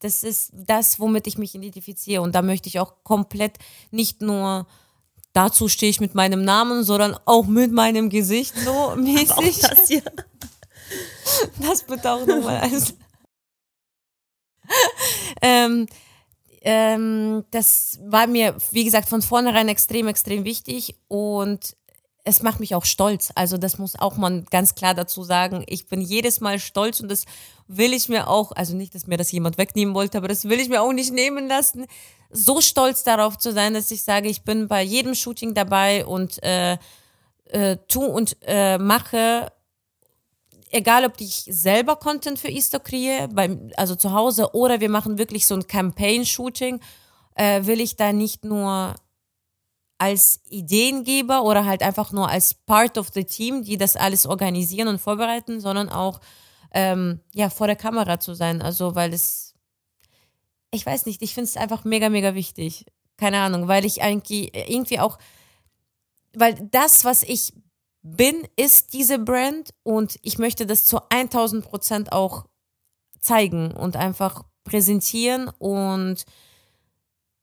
[0.01, 2.23] das ist das, womit ich mich identifiziere.
[2.23, 3.59] Und da möchte ich auch komplett
[3.91, 4.67] nicht nur
[5.33, 9.61] dazu stehe ich mit meinem Namen, sondern auch mit meinem Gesicht so mäßig.
[9.61, 10.03] das hier.
[11.61, 12.95] Das bitte auch nochmal eins.
[15.41, 15.87] ähm,
[16.63, 21.77] ähm, das war mir, wie gesagt, von vornherein extrem, extrem wichtig und
[22.25, 23.33] es macht mich auch stolz.
[23.35, 25.65] Also das muss auch man ganz klar dazu sagen.
[25.67, 27.25] Ich bin jedes Mal stolz und das
[27.67, 30.61] will ich mir auch, also nicht, dass mir das jemand wegnehmen wollte, aber das will
[30.61, 31.87] ich mir auch nicht nehmen lassen,
[32.31, 36.43] so stolz darauf zu sein, dass ich sage, ich bin bei jedem Shooting dabei und
[36.43, 36.79] äh,
[37.47, 39.53] äh, tu und äh, mache,
[40.71, 45.19] egal ob ich selber Content für Easter kreiere, beim, also zu Hause, oder wir machen
[45.19, 46.81] wirklich so ein Campaign-Shooting,
[47.35, 48.95] äh, will ich da nicht nur
[50.01, 54.89] als Ideengeber oder halt einfach nur als Part of the Team, die das alles organisieren
[54.89, 56.21] und vorbereiten, sondern auch
[56.73, 58.63] ähm, ja vor der Kamera zu sein.
[58.63, 59.55] Also weil es,
[60.71, 62.87] ich weiß nicht, ich finde es einfach mega mega wichtig.
[63.19, 65.19] Keine Ahnung, weil ich eigentlich irgendwie auch,
[66.33, 67.53] weil das, was ich
[68.01, 72.47] bin, ist diese Brand und ich möchte das zu 1000 Prozent auch
[73.21, 76.25] zeigen und einfach präsentieren und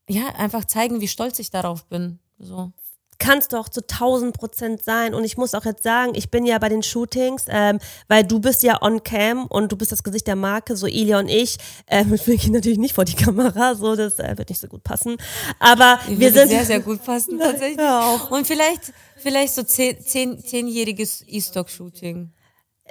[0.09, 2.17] ja, einfach zeigen, wie stolz ich darauf bin.
[2.39, 2.71] So.
[3.19, 5.15] Kannst du auch zu 1000 Prozent sein.
[5.15, 8.39] Und ich muss auch jetzt sagen, ich bin ja bei den Shootings, ähm, weil du
[8.39, 11.57] bist ja on cam und du bist das Gesicht der Marke, so Ilia und ich.
[11.87, 14.83] Ähm, wir gehen natürlich nicht vor die Kamera, so das äh, wird nicht so gut
[14.83, 15.17] passen.
[15.59, 17.79] Aber Ich wir sind sehr, sehr gut passen, tatsächlich.
[17.79, 18.29] Ja, auch.
[18.29, 22.31] Und vielleicht, vielleicht so zehn, zehn, zehnjähriges E-Stock-Shooting.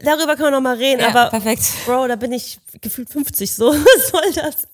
[0.02, 1.02] darüber können wir noch mal reden.
[1.02, 1.62] Ja, aber perfekt.
[1.86, 3.66] Bro, da bin ich gefühlt 50 so.
[3.72, 4.66] Was soll das?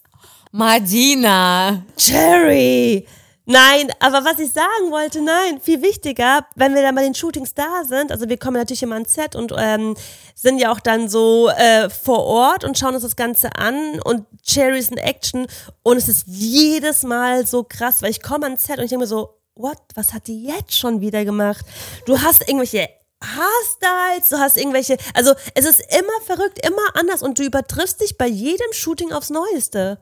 [0.50, 1.84] Madina.
[1.98, 3.06] Cherry!
[3.44, 7.54] Nein, aber was ich sagen wollte, nein, viel wichtiger, wenn wir dann bei den Shootings
[7.54, 9.96] da sind, also wir kommen natürlich immer ans Set und ähm,
[10.36, 14.26] sind ja auch dann so äh, vor Ort und schauen uns das Ganze an und
[14.44, 15.48] Cherry ist in Action
[15.82, 19.02] und es ist jedes Mal so krass, weil ich komme ans Set und ich denke
[19.02, 21.66] mir so, what, was hat die jetzt schon wieder gemacht?
[22.06, 22.88] Du hast irgendwelche
[23.22, 28.16] Haarstyles, du hast irgendwelche, also es ist immer verrückt, immer anders und du übertriffst dich
[28.16, 29.98] bei jedem Shooting aufs Neueste.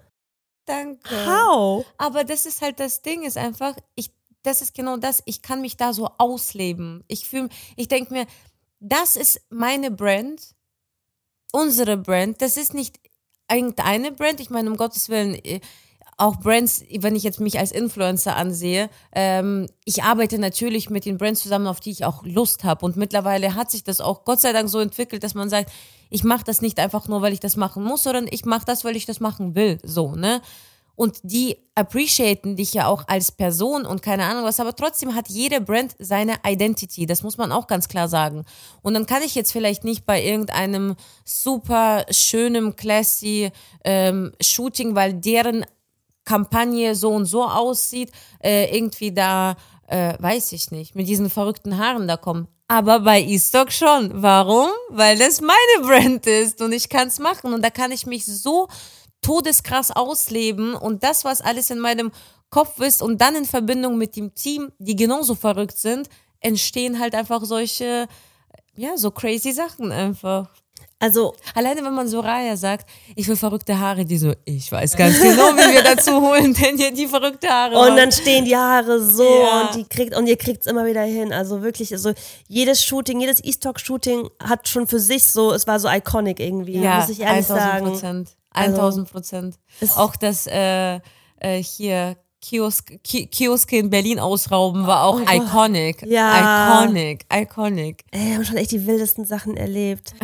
[0.65, 1.27] Danke.
[1.27, 1.85] How?
[1.99, 5.61] Aber das ist halt das Ding, ist einfach, ich, das ist genau das, ich kann
[5.61, 7.05] mich da so ausleben.
[7.09, 8.27] Ich fühle, ich denke mir,
[8.79, 10.55] das ist meine Brand,
[11.53, 12.99] unsere Brand, das ist nicht
[13.51, 15.61] irgendeine Brand, ich meine, um Gottes Willen, äh,
[16.21, 21.19] auch Brands, wenn ich jetzt mich als Influencer ansehe, ähm, ich arbeite natürlich mit den
[21.19, 22.85] Brands zusammen, auf die ich auch Lust habe.
[22.85, 25.73] Und mittlerweile hat sich das auch Gott sei Dank so entwickelt, dass man sagt,
[26.11, 28.85] ich mache das nicht einfach nur, weil ich das machen muss, sondern ich mache das,
[28.85, 29.79] weil ich das machen will.
[29.83, 30.43] So, ne?
[31.01, 35.29] Und die appreciaten dich ja auch als Person und keine Ahnung was, aber trotzdem hat
[35.31, 37.07] jede Brand seine Identity.
[37.07, 38.45] Das muss man auch ganz klar sagen.
[38.83, 43.51] Und dann kann ich jetzt vielleicht nicht bei irgendeinem super schönem, classy
[43.83, 45.65] ähm, Shooting, weil deren
[46.25, 48.11] Kampagne so und so aussieht,
[48.43, 49.57] äh, irgendwie da,
[49.87, 52.49] äh, weiß ich nicht, mit diesen verrückten Haaren da kommen.
[52.69, 54.23] Aber bei E-Stock schon.
[54.23, 54.69] Warum?
[54.91, 58.25] Weil das meine Brand ist und ich kann es machen und da kann ich mich
[58.27, 58.69] so
[59.23, 62.13] todeskrass ausleben und das, was alles in meinem
[62.49, 66.09] Kopf ist und dann in Verbindung mit dem Team, die genauso verrückt sind,
[66.41, 68.09] entstehen halt einfach solche,
[68.77, 70.49] ja, so crazy Sachen einfach.
[71.03, 74.97] Also Alleine wenn man so Raya sagt, ich will verrückte Haare, die so, ich weiß
[74.97, 77.79] ganz genau, wie wir dazu holen, denn ihr die verrückte Haare.
[77.79, 79.63] Und dann stehen die Haare so Ja.
[79.63, 81.33] und die kriegt und ihr kriegt's immer wieder hin.
[81.33, 82.13] Also wirklich, also
[82.49, 87.09] jedes Shooting, jedes E-Stock-Shooting hat schon für sich so, es war so iconic irgendwie, muss
[87.09, 87.87] ich ehrlich 1000 sagen.
[87.87, 88.29] Prozent.
[88.53, 89.55] Also, 1000 Prozent.
[89.97, 91.01] Auch das äh,
[91.39, 96.03] äh, hier Kiosk, Ki Kioske in Berlin ausrauben war auch iconic.
[96.07, 96.81] Ja.
[96.83, 98.05] Iconic, iconic.
[98.11, 100.15] Ey, wir haben schon echt die wildesten Sachen erlebt.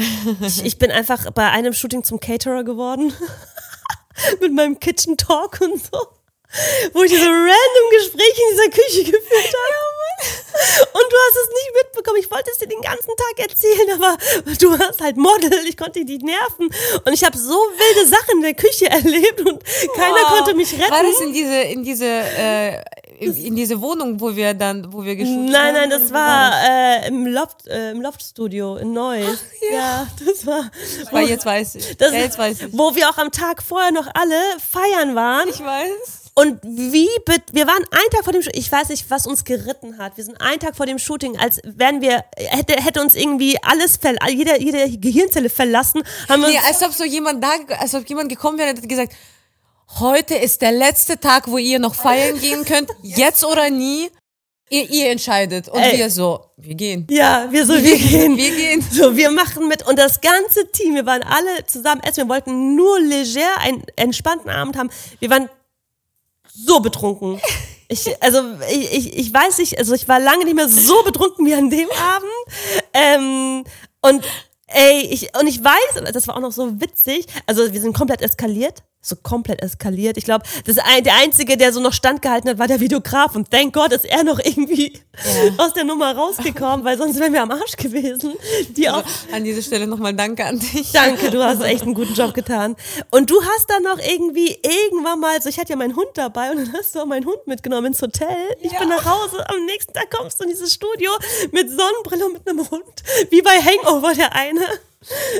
[0.41, 3.13] Ich, ich bin einfach bei einem Shooting zum Caterer geworden.
[4.41, 5.99] Mit meinem Kitchen Talk und so.
[6.95, 9.86] Wo ich diese random Gespräche in dieser Küche geführt habe.
[10.19, 12.19] Und du hast es nicht mitbekommen.
[12.21, 14.17] Ich wollte es dir den ganzen Tag erzählen, aber
[14.59, 15.53] du warst halt Model.
[15.69, 16.71] Ich konnte dich nicht nerven.
[17.05, 19.63] Und ich habe so wilde Sachen in der Küche erlebt und
[19.95, 20.37] keiner Wow.
[20.39, 20.91] konnte mich retten.
[20.91, 22.83] War das in diese, in diese, äh,
[23.21, 25.89] in diese Wohnung, wo wir dann, wo wir geshootet Nein, haben?
[25.89, 29.39] nein, das war äh, im Loft, äh, im Loftstudio in Neuss.
[29.73, 30.07] ja.
[30.25, 30.71] das war.
[31.13, 31.97] Weil jetzt weiß ich.
[31.99, 32.67] Das, ja, jetzt weiß ich.
[32.73, 35.49] Wo wir auch am Tag vorher noch alle feiern waren.
[35.49, 36.23] Ich weiß.
[36.39, 37.09] Und wie,
[37.53, 40.19] wir waren einen Tag vor dem Shooting, ich weiß nicht, was uns geritten hat.
[40.19, 43.99] Wir sind einen Tag vor dem Shooting, als wären wir, hätte, hätte uns irgendwie alles,
[44.29, 48.59] jede, jede Gehirnzelle verlassen, haben Nee, als ob so jemand da, als ob jemand gekommen
[48.59, 49.15] wäre und hätte gesagt,
[49.99, 54.11] heute ist der letzte Tag, wo ihr noch feiern gehen könnt, jetzt oder nie.
[54.69, 55.69] Ihr, ihr entscheidet.
[55.69, 55.97] Und Ey.
[55.97, 57.07] wir so, wir gehen.
[57.09, 58.37] ja, wir so, wir gehen.
[58.37, 58.85] Wir gehen.
[58.91, 62.75] So, wir machen mit und das ganze Team, wir waren alle zusammen essen, wir wollten
[62.75, 64.91] nur leger einen entspannten Abend haben.
[65.21, 65.49] Wir waren
[66.65, 67.41] so betrunken.
[67.89, 68.41] Ich, also
[68.71, 71.71] ich, ich, ich weiß nicht, also ich war lange nicht mehr so betrunken wie an
[71.71, 72.31] dem Abend.
[72.93, 73.65] Ähm,
[74.01, 74.25] und
[74.67, 78.23] ey, ich, und ich weiß, das war auch noch so witzig, also wir sind komplett
[78.23, 78.83] eskaliert.
[79.09, 80.17] So komplett eskaliert.
[80.17, 80.45] Ich glaube,
[80.85, 83.37] ein, der Einzige, der so noch standgehalten hat, war der Videograf.
[83.37, 85.01] Und thank God ist er noch irgendwie
[85.59, 88.35] aus der Nummer rausgekommen, weil sonst wären wir am Arsch gewesen.
[88.71, 90.91] Die auch, An dieser Stelle nochmal Danke an dich.
[90.91, 92.75] Danke, du hast echt einen guten Job getan.
[93.11, 96.51] Und du hast dann noch irgendwie irgendwann mal, so ich hatte ja meinen Hund dabei
[96.51, 98.37] und dann hast du auch meinen Hund mitgenommen ins Hotel.
[98.61, 101.13] Ich bin nach Hause, am nächsten Tag kommst du in dieses Studio
[101.53, 103.03] mit Sonnenbrille und mit einem Hund.
[103.31, 104.67] Wie bei Hangover der eine.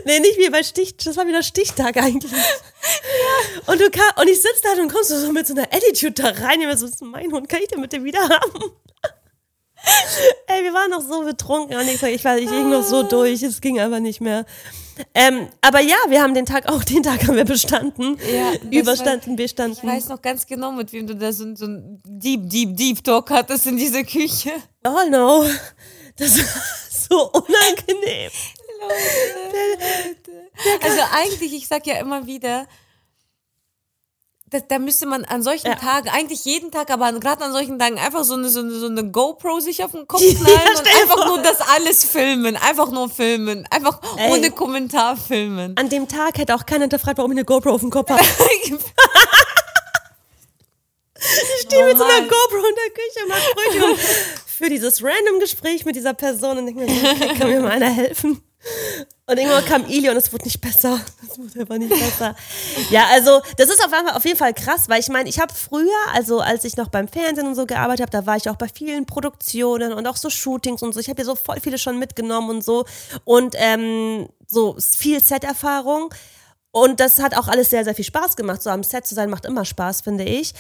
[0.05, 2.33] Nee, nicht wie bei Stich, das war wieder Stichtag eigentlich.
[3.67, 6.13] Und du kam, und ich sitze da und kommst du so mit so einer Attitude
[6.13, 6.61] da rein.
[6.61, 8.71] Ich mir so, das ist mein Hund, kann ich den bitte wieder haben?
[10.47, 13.43] Ey, wir waren noch so betrunken und ich, ich war, ich ging noch so durch,
[13.43, 14.45] es ging aber nicht mehr.
[15.15, 18.19] Ähm, aber ja, wir haben den Tag, auch den Tag haben wir bestanden.
[18.33, 19.87] Ja, Überstanden, Ich bestanden.
[19.89, 23.31] weiß noch ganz genau, mit wem du da so, so ein Deep, Deep, Deep Talk
[23.31, 24.51] hattest in dieser Küche.
[24.87, 25.45] Oh no.
[26.17, 28.31] Das war so unangenehm.
[30.83, 32.67] Also eigentlich, ich sag ja immer wieder,
[34.49, 35.75] da, da müsste man an solchen Ja.
[35.75, 38.87] Tagen, eigentlich jeden Tag, aber gerade an solchen Tagen einfach so eine, so eine, so
[38.87, 41.27] eine GoPro sich auf den Kopf Ja, knallen und stell dir einfach vor.
[41.27, 42.57] nur das alles filmen.
[42.57, 43.67] Einfach nur filmen.
[43.71, 44.31] Einfach Ey.
[44.31, 45.77] ohne Kommentar filmen.
[45.77, 48.23] An dem Tag hätte auch keiner hinterfragt, warum ich eine GoPro auf dem Kopf habe.
[51.19, 52.29] Ich stehe mit so einer Normal.
[52.29, 53.99] GoPro in der Küche, mach Brötchen und
[54.47, 57.71] für dieses random Gespräch mit dieser Person und denke mir, so, okay, kann mir mal
[57.73, 58.43] einer helfen?
[59.29, 61.01] Und irgendwann kam Ili und es wurde nicht besser.
[61.29, 62.37] Es wurde einfach nicht besser.
[62.91, 65.53] Ja, also das ist auf, einmal, auf jeden Fall krass, weil ich meine, ich habe
[65.53, 68.55] früher, also als ich noch beim Fernsehen und so gearbeitet habe, da war ich auch
[68.55, 71.01] bei vielen Produktionen und auch so Shootings und so.
[71.01, 72.85] Ich habe ja so voll viele schon mitgenommen und so
[73.25, 76.15] und ähm, so viel Set-Erfahrung.
[76.71, 78.63] Und das hat auch alles sehr, sehr viel Spaß gemacht.
[78.63, 80.55] So am Set zu sein macht immer Spaß, finde ich.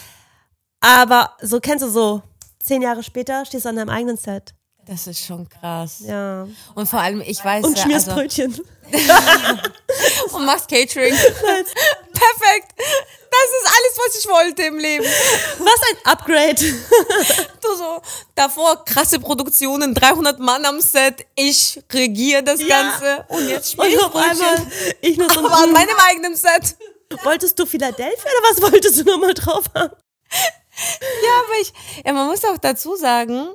[0.81, 2.23] Aber so kennst du so,
[2.59, 4.56] zehn Jahre später stehst du an deinem eigenen Set.
[4.87, 5.97] Das ist schon krass.
[6.01, 6.47] Ja.
[6.77, 8.55] Und vor allem, ich weiß Und schmierst also, Brötchen.
[10.33, 11.13] und machst Catering.
[11.13, 12.73] Perfekt.
[12.79, 15.05] Das ist alles, was ich wollte im Leben.
[15.59, 16.55] Was ein Upgrade.
[17.61, 18.01] Du so,
[18.37, 22.69] davor krasse Produktionen, 300 Mann am Set, ich regiere das Ja.
[22.83, 24.67] Ganze und jetzt spiele ich auf einmal,
[25.01, 26.77] ich nur so, Aber an meinem eigenen Set.
[27.25, 29.95] wolltest du Philadelphia oder was wolltest du nochmal drauf haben?
[30.33, 31.73] Ja, aber ich,
[32.05, 33.49] ja, man muss auch dazu sagen,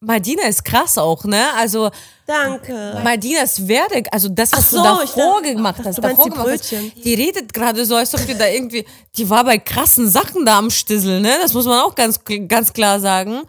[0.00, 1.52] Madina ist krass auch, ne?
[1.56, 1.90] Also,
[2.26, 3.00] Danke.
[3.04, 6.48] Madinas Werde, also das, was so, du davor dachte- gemacht ach, hast, davor die gemacht
[6.50, 6.72] hast,
[7.04, 8.86] die redet gerade so, als ob die da irgendwie,
[9.16, 11.32] die war bei krassen Sachen da am Stissel, ne?
[11.42, 13.42] Das muss man auch ganz, ganz klar sagen.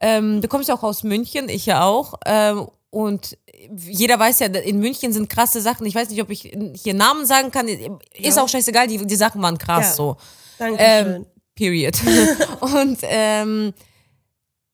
[0.00, 2.14] Ähm, du kommst ja auch aus München, ich ja auch.
[2.24, 3.36] Ähm, und
[3.76, 5.86] jeder weiß ja, in München sind krasse Sachen.
[5.86, 7.68] Ich weiß nicht, ob ich hier Namen sagen kann.
[7.68, 9.94] Ist auch scheißegal, die, die Sachen waren krass Ja.
[9.94, 10.16] so.
[10.58, 11.06] Dankeschön.
[11.16, 11.94] Ähm, period.
[12.60, 13.72] und ähm,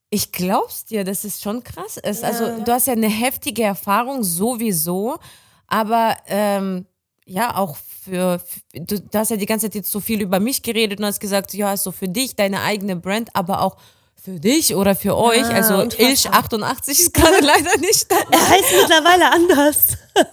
[0.09, 2.23] ich glaub's dir, dass es schon krass ist.
[2.23, 5.19] Also du hast ja eine heftige Erfahrung sowieso,
[5.67, 6.85] aber ähm,
[7.25, 10.63] ja auch für, für du, hast ja die ganze Zeit jetzt so viel über mich
[10.63, 13.77] geredet und hast gesagt, ja, ist so für dich deine eigene Brand, aber auch
[14.21, 15.45] für dich oder für euch.
[15.45, 16.07] Also unfassbar.
[16.07, 18.15] Ilch 88 ist gerade leider nicht da.
[18.31, 19.97] er heißt mittlerweile anders.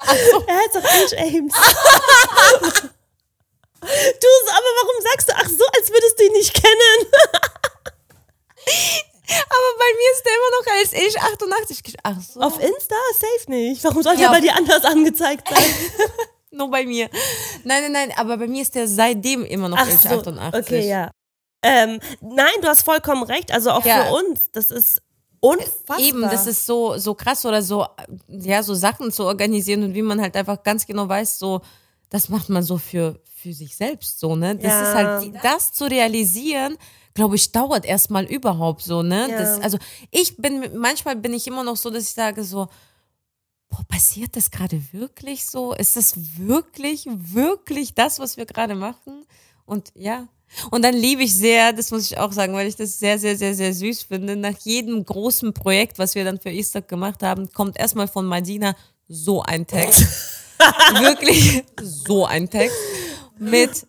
[0.00, 1.16] Er heißt doch H.
[1.26, 1.52] Ames.
[3.80, 7.06] Du, aber warum sagst du, ach so, als würdest du ihn nicht kennen?
[9.30, 11.78] Aber bei mir ist der immer noch als Ilch 88.
[11.84, 12.40] gesch- Ach so.
[12.40, 12.94] Auf Insta?
[13.18, 13.84] Safe nicht.
[13.84, 15.62] Warum sollte Ja, er bei dir anders angezeigt sein?
[16.50, 17.10] Nur bei mir.
[17.64, 20.54] Nein, nein, nein, aber bei mir ist der seitdem immer noch Ilch 88.
[20.60, 21.10] okay, ja.
[21.62, 23.52] Ähm, nein, du hast vollkommen recht.
[23.52, 24.04] Also auch Ja.
[24.06, 25.02] für uns, das ist
[25.40, 25.98] unfassbar.
[26.00, 27.86] Eben, das ist so, so krass oder so,
[28.28, 31.60] ja, so Sachen zu organisieren und wie man halt einfach ganz genau weiß, so,
[32.10, 34.56] das macht man so für, für sich selbst, so, ne?
[34.56, 34.82] Das Ja.
[34.82, 36.76] ist halt, das zu realisieren,
[37.18, 39.28] glaube ich, dauert erstmal überhaupt so, ne?
[39.28, 39.38] Ja.
[39.38, 39.76] Das, also,
[40.12, 42.68] ich bin, manchmal bin ich immer noch so, dass ich sage so,
[43.68, 45.72] boah, passiert das gerade wirklich so?
[45.74, 49.26] Ist das wirklich, wirklich das, was wir gerade machen?
[49.64, 50.28] Und ja.
[50.70, 53.36] Und dann liebe ich sehr, das muss ich auch sagen, weil ich das sehr, sehr,
[53.36, 54.36] sehr, sehr süß finde.
[54.36, 58.76] Nach jedem großen Projekt, was wir dann für Easter gemacht haben, kommt erstmal von Madina
[59.08, 60.06] so ein Text.
[61.00, 62.78] Wirklich so ein Text.
[63.40, 63.87] Mit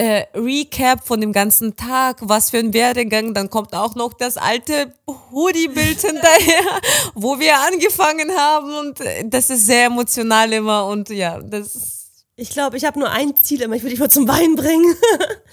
[0.00, 3.34] äh, Recap von dem ganzen Tag, was für ein Werdegang.
[3.34, 6.80] Dann kommt auch noch das alte Hoodie-Bild hinterher,
[7.14, 8.74] wo wir angefangen haben.
[8.78, 10.86] Und äh, das ist sehr emotional immer.
[10.86, 14.00] Und ja, das ist Ich glaube, ich habe nur ein Ziel immer, ich will dich
[14.00, 14.96] mal zum Wein bringen.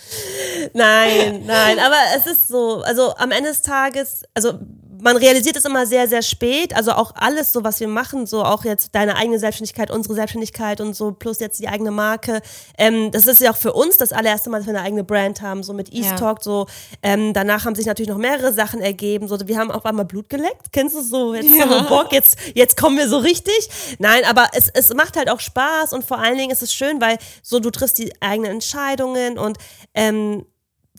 [0.73, 4.53] nein, nein, aber es ist so, also am Ende des Tages, also
[5.01, 8.43] man realisiert es immer sehr, sehr spät, also auch alles so, was wir machen, so
[8.43, 12.41] auch jetzt deine eigene Selbstständigkeit, unsere Selbstständigkeit und so, plus jetzt die eigene Marke,
[12.77, 15.41] ähm, das ist ja auch für uns das allererste Mal, dass wir eine eigene Brand
[15.41, 16.15] haben, so mit East Ja.
[16.15, 16.67] Talk, so,
[17.03, 20.29] ähm, danach haben sich natürlich noch mehrere Sachen ergeben, so, wir haben auf einmal Blut
[20.29, 24.23] geleckt, kennst du so, jetzt haben wir Bock, jetzt, jetzt kommen wir so richtig, nein,
[24.25, 27.17] aber es, es macht halt auch Spaß und vor allen Dingen ist es schön, weil
[27.41, 29.57] so, du triffst die eigenen Entscheidungen und,
[29.93, 30.45] ähm,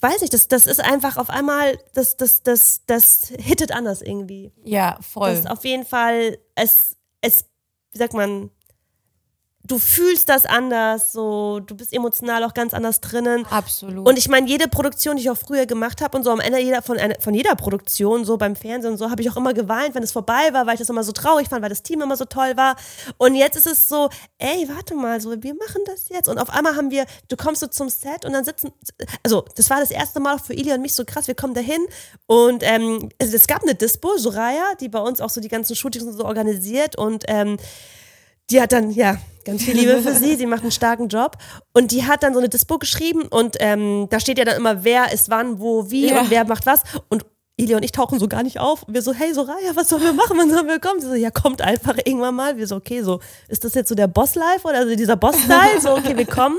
[0.00, 4.52] weiß ich, das, das ist einfach auf einmal, das, das, das, das hittet anders irgendwie.
[4.64, 5.30] ja voll.
[5.30, 7.44] Das ist auf jeden Fall, es, es,
[7.92, 8.50] wie sagt man,
[9.68, 13.46] du fühlst das anders, so, du bist emotional auch ganz anders drinnen.
[13.50, 14.08] Absolut.
[14.08, 16.58] Und ich meine, jede Produktion, die ich auch früher gemacht habe und so am Ende
[16.58, 19.94] jeder von, von jeder Produktion, so beim Fernsehen und so, habe ich auch immer geweint,
[19.94, 22.16] wenn es vorbei war, weil ich das immer so traurig fand, weil das Team immer
[22.16, 22.76] so toll war.
[23.18, 26.28] Und jetzt ist es so, ey, warte mal, so, wir machen das jetzt.
[26.28, 28.72] Und auf einmal haben wir, du kommst so zum Set und dann sitzen,
[29.22, 31.54] also das war das erste Mal auch für Ili und mich so krass, wir kommen
[31.54, 31.84] dahin
[32.26, 35.76] und ähm, es, es gab eine Dispo, Soraya, die bei uns auch so die ganzen
[35.76, 37.58] Shootings und so organisiert und ähm,
[38.50, 41.36] die hat dann, ja, ganz viel Liebe für sie, sie macht einen starken Job.
[41.72, 44.84] Und die hat dann so eine Dispo geschrieben und ähm, da steht ja dann immer,
[44.84, 46.20] wer ist wann, wo, wie Ja.
[46.20, 46.82] und wer macht was.
[47.08, 47.24] Und
[47.60, 48.84] Ili und ich tauchen so gar nicht auf.
[48.84, 50.36] Und wir so, hey Soraya, was sollen wir machen?
[50.38, 51.00] Wann sollen wir kommen?
[51.00, 52.56] Sie so, ja, kommt einfach irgendwann mal.
[52.56, 55.80] Wir so, okay, so, ist das jetzt so der Boss-Life oder also dieser Boss-Style?
[55.80, 56.58] So, okay, wir kommen.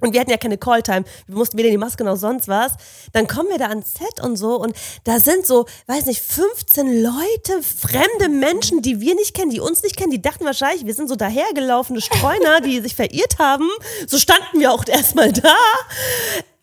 [0.00, 1.04] Und wir hatten ja keine Calltime.
[1.26, 2.72] Wir mussten weder die Maske noch sonst was.
[3.12, 7.02] Dann kommen wir da ans Set und so und da sind so, weiß nicht, 15
[7.02, 10.94] Leute, fremde Menschen, die wir nicht kennen, die uns nicht kennen, die dachten wahrscheinlich, wir
[10.94, 13.68] sind so dahergelaufene Streuner, die sich verirrt haben.
[14.08, 15.56] So standen wir auch erstmal da.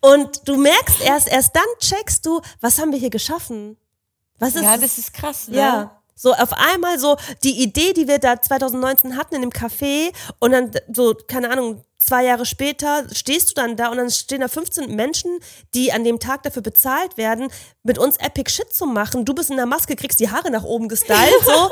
[0.00, 3.78] Und du merkst erst, erst dann checkst du, was haben wir hier geschaffen?
[4.38, 5.56] Was ist ja, das ist krass, ne?
[5.56, 6.02] ja.
[6.14, 10.52] So auf einmal so die Idee, die wir da 2019 hatten in dem Café und
[10.52, 14.48] dann so, keine Ahnung, zwei Jahre später stehst du dann da und dann stehen da
[14.48, 15.38] 15 Menschen,
[15.74, 17.48] die an dem Tag dafür bezahlt werden,
[17.82, 19.24] mit uns Epic Shit zu machen.
[19.24, 21.70] Du bist in der Maske, kriegst die Haare nach oben gestylt, so.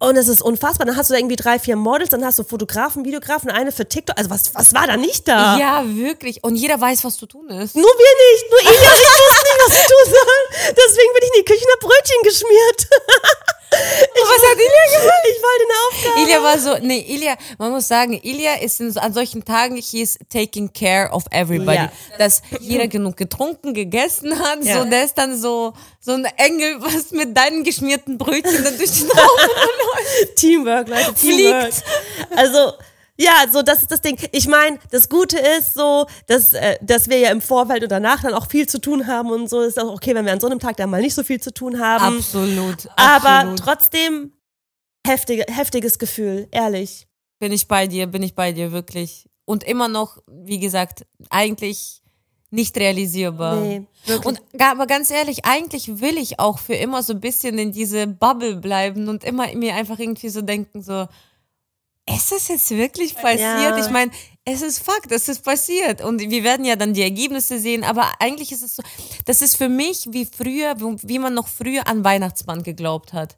[0.00, 0.86] Und es ist unfassbar.
[0.86, 3.88] Dann hast du da irgendwie drei, vier Models, dann hast du Fotografen, Videografen, eine für
[3.88, 4.18] TikTok.
[4.18, 5.56] Also was, was war da nicht da?
[5.56, 6.44] Ja, wirklich.
[6.44, 7.74] Und jeder weiß, was zu tun ist.
[7.74, 10.74] Nur wir nicht, nur Ilja ich wussten nicht, was du soll.
[10.76, 12.88] Deswegen bin ich in die Küche hab Brötchen geschmiert.
[13.70, 15.24] was hat Ilja gemacht?
[15.26, 16.20] Ich wollte eine Aufgabe.
[16.22, 20.02] Ilja war so, nee, Ilja, man muss sagen, Ilja ist in, an solchen Tagen, he
[20.02, 21.76] is taking care of everybody.
[21.78, 21.92] Ja.
[22.18, 24.78] Dass jeder genug getrunken, gegessen hat, Ja.
[24.82, 28.92] so, der ist dann so, so ein Engel, was mit deinen geschmierten Brötchen dann durch
[28.92, 30.36] den Raum läuft.
[30.36, 31.72] Teamwork, Leute, Teamwork.
[32.36, 32.72] Also,
[33.16, 34.18] ja, so das ist das Ding.
[34.32, 38.22] Ich meine, das Gute ist so, dass, äh, dass wir ja im Vorfeld und danach
[38.22, 40.48] dann auch viel zu tun haben und so ist auch okay, wenn wir an so
[40.48, 42.18] einem Tag dann mal nicht so viel zu tun haben.
[42.18, 43.58] Absolut, Aber absolut.
[43.60, 44.32] trotzdem
[45.06, 47.06] heftige, heftiges Gefühl, ehrlich.
[47.38, 49.28] bin ich bei dir, bin ich bei dir, wirklich.
[49.44, 52.02] Und immer noch, wie gesagt, eigentlich
[52.50, 53.56] nicht realisierbar.
[53.56, 54.26] Nee, wirklich.
[54.26, 58.06] Und aber ganz ehrlich, eigentlich will ich auch für immer so ein bisschen in diese
[58.06, 61.06] Bubble bleiben und immer mir einfach irgendwie so denken, so,
[62.06, 63.40] ist es jetzt wirklich passiert?
[63.40, 63.78] Ja.
[63.78, 64.10] Ich meine,
[64.44, 66.02] es ist Fakt, es ist passiert.
[66.02, 68.82] Und wir werden ja dann die Ergebnisse sehen, aber eigentlich ist es so,
[69.24, 73.36] das ist für mich wie früher, wie man noch früher an Weihnachtsmann geglaubt hat.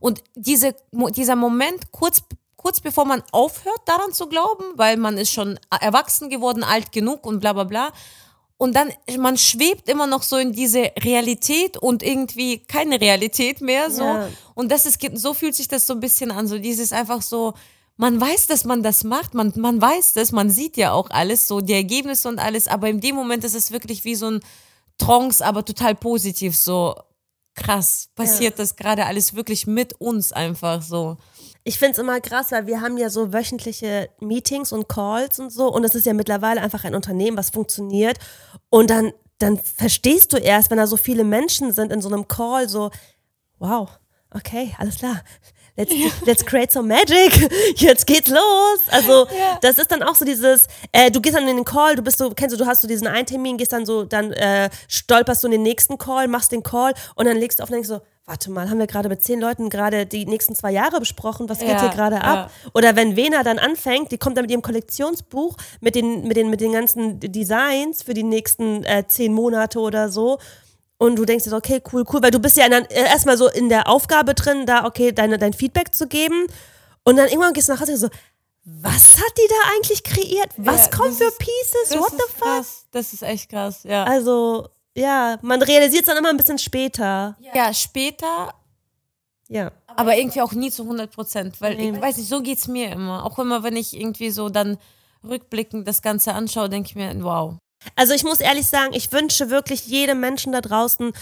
[0.00, 2.22] Und diese, dieser Moment, kurz,
[2.56, 7.24] kurz bevor man aufhört, daran zu glauben, weil man ist schon erwachsen geworden, alt genug
[7.24, 7.92] und bla bla bla.
[8.56, 13.88] Und dann, man schwebt immer noch so in diese Realität und irgendwie keine Realität mehr
[13.88, 14.02] so.
[14.02, 14.28] Ja.
[14.56, 17.54] Und das ist, so fühlt sich das so ein bisschen an, so dieses einfach so,
[17.98, 21.46] man weiß, dass man das macht, man, man weiß das, man sieht ja auch alles,
[21.46, 24.40] so die Ergebnisse und alles, aber in dem Moment ist es wirklich wie so ein
[24.96, 26.94] Trance, aber total positiv, so
[27.54, 31.18] krass, passiert das gerade alles wirklich mit uns einfach so.
[31.64, 35.70] Ich find's immer krass, weil wir haben ja so wöchentliche Meetings und Calls und so.
[35.70, 38.18] Und es ist ja mittlerweile einfach ein Unternehmen, was funktioniert.
[38.70, 42.28] Und dann dann verstehst du erst, wenn da so viele Menschen sind in so einem
[42.28, 42.90] Call, so,
[43.58, 43.88] wow,
[44.34, 45.22] okay, alles klar.
[45.78, 45.94] Let's,
[46.26, 47.48] let's create some magic.
[47.76, 48.80] Jetzt geht's los.
[48.88, 49.58] Also, Ja.
[49.62, 52.18] das ist dann auch so dieses, äh, du gehst dann in den Call, du bist
[52.18, 55.44] so, kennst du, du hast so diesen einen Termin, gehst dann so, dann äh, stolperst
[55.44, 57.88] du in den nächsten Call, machst den Call und dann legst du auf und denkst
[57.88, 61.48] so, warte mal, haben wir gerade mit zehn Leuten gerade die nächsten zwei Jahre besprochen,
[61.48, 62.50] was geht Ja, hier gerade ab?
[62.74, 66.50] Oder wenn Vena dann anfängt, die kommt dann mit ihrem Kollektionsbuch mit den, mit den,
[66.50, 70.38] mit den ganzen Designs für die nächsten äh, zehn Monate oder so.
[70.98, 73.36] Und du denkst dir so, okay, cool, cool, weil du bist ja der- äh, erstmal
[73.38, 76.46] so in der Aufgabe drin, da, okay, deine, dein Feedback zu geben.
[77.04, 78.08] Und dann irgendwann gehst du nach Hause und so,
[78.64, 80.50] was hat die da eigentlich kreiert?
[80.56, 81.98] Was Ja, kommt für ist- Pieces?
[81.98, 82.42] What the fuck?
[82.42, 82.84] krass.
[82.90, 84.04] Das ist echt krass, ja.
[84.04, 87.36] Also, ja, man realisiert es dann immer ein bisschen später.
[87.54, 88.52] ja, später,
[89.48, 89.70] Ja.
[89.86, 93.24] aber irgendwie auch nie zu 100 Prozent, weil ich weiß nicht, so geht's mir immer.
[93.24, 94.76] Auch immer, wenn ich irgendwie so dann
[95.26, 97.54] rückblickend das Ganze anschaue, denke ich mir, wow.
[97.96, 101.12] Also ich muss ehrlich sagen, ich wünsche wirklich jedem Menschen da draußen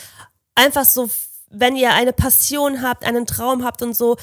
[0.55, 1.09] einfach so,
[1.51, 4.17] wenn ihr eine Passion habt, einen Traum habt und so,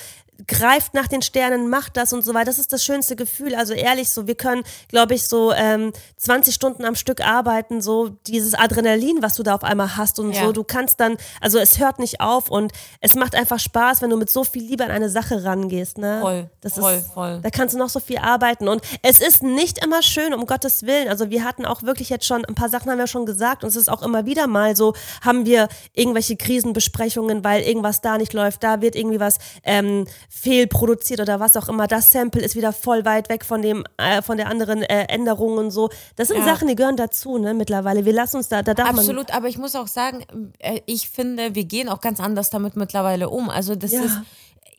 [0.47, 2.45] greift nach den Sternen, macht das und so weiter.
[2.45, 3.55] Das ist das schönste Gefühl.
[3.55, 8.09] Also ehrlich, so wir können, glaube ich, so ähm, 20 Stunden am Stück arbeiten, so
[8.27, 10.45] dieses Adrenalin, was du da auf einmal hast und Ja.
[10.45, 10.51] so.
[10.51, 14.17] Du kannst dann, also es hört nicht auf und es macht einfach Spaß, wenn du
[14.17, 15.97] mit so viel Liebe an eine Sache rangehst.
[15.97, 16.19] Ne?
[16.21, 17.39] Voll, das voll, ist, voll.
[17.41, 20.83] Da kannst du noch so viel arbeiten und es ist nicht immer schön, um Gottes
[20.83, 21.07] Willen.
[21.07, 23.69] Also wir hatten auch wirklich jetzt schon, ein paar Sachen haben wir schon gesagt und
[23.69, 28.33] es ist auch immer wieder mal so, haben wir irgendwelche Krisenbesprechungen, weil irgendwas da nicht
[28.33, 31.87] läuft, da wird irgendwie was ähm, fehlproduziert oder was auch immer.
[31.87, 35.57] Das Sample ist wieder voll weit weg von dem, äh, von der anderen äh, Änderung
[35.57, 35.89] und so.
[36.15, 36.45] Das sind Ja.
[36.45, 38.05] Sachen, die gehören dazu, ne, mittlerweile.
[38.05, 38.99] Wir lassen uns da, da darf man.
[38.99, 42.75] Absolut, aber ich muss auch sagen, äh, ich finde, wir gehen auch ganz anders damit
[42.75, 43.49] mittlerweile um.
[43.49, 44.01] Also das Ja.
[44.03, 44.17] ist,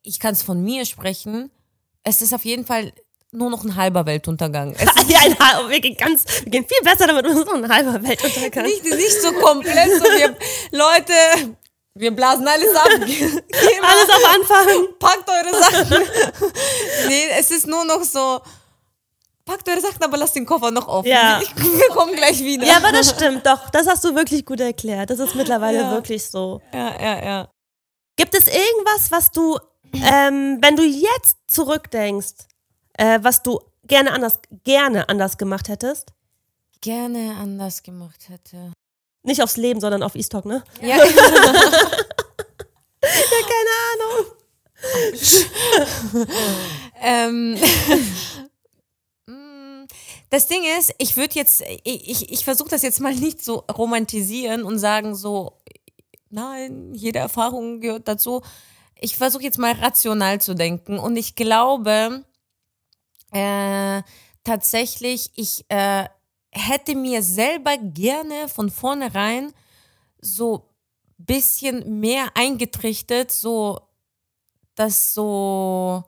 [0.03, 1.51] ich kann es von mir sprechen,
[2.03, 2.93] es ist auf jeden Fall
[3.33, 4.77] nur noch ein halber Weltuntergang.
[5.09, 5.37] Ja, ein,
[5.71, 8.65] wir gehen ganz, wir gehen viel besser damit, um so ein halber Weltuntergang.
[8.65, 10.37] nicht, nicht so komplett, so wir,
[10.71, 11.57] Leute,
[11.97, 12.89] wir blasen alles ab.
[12.91, 14.89] Alles auf Anfang.
[14.99, 16.03] packt eure Sachen.
[17.09, 18.41] nee, es ist nur noch so,
[19.45, 21.07] packt eure Sachen, aber lasst den Koffer noch offen.
[21.09, 21.41] Ja.
[21.57, 22.67] Wir kommen gleich wieder.
[22.67, 23.71] Ja, aber das stimmt doch.
[23.71, 25.11] Das hast du wirklich gut erklärt.
[25.11, 25.91] Das ist mittlerweile Ja.
[25.93, 26.61] wirklich so.
[26.73, 27.49] ja, ja, ja.
[28.17, 29.59] Gibt es irgendwas, was du,
[29.93, 32.47] ähm, wenn du jetzt zurückdenkst,
[32.97, 36.13] äh, was du gerne anders, gerne anders gemacht hättest?
[36.81, 38.73] Gerne anders gemacht hätte.
[39.25, 40.63] Nicht aufs Leben, sondern auf Eastalk, ne?
[40.81, 40.99] Ja,
[43.01, 44.27] Keine Ahnung.
[47.01, 47.55] Ähm,
[49.27, 49.87] mm,
[50.29, 53.65] das Ding ist, ich würde jetzt, ich, ich, ich versuche das jetzt mal nicht so
[53.73, 55.59] romantisieren und sagen so,
[56.29, 58.43] nein, jede Erfahrung gehört dazu.
[59.01, 62.25] Ich versuche jetzt mal rational zu denken und ich glaube
[63.33, 64.03] äh,
[64.45, 66.09] tatsächlich, ich äh,
[66.55, 69.53] hätte mir selber gerne von vornherein
[70.21, 70.71] so
[71.19, 73.81] bisschen mehr eingetrichtert, so
[74.75, 76.05] das so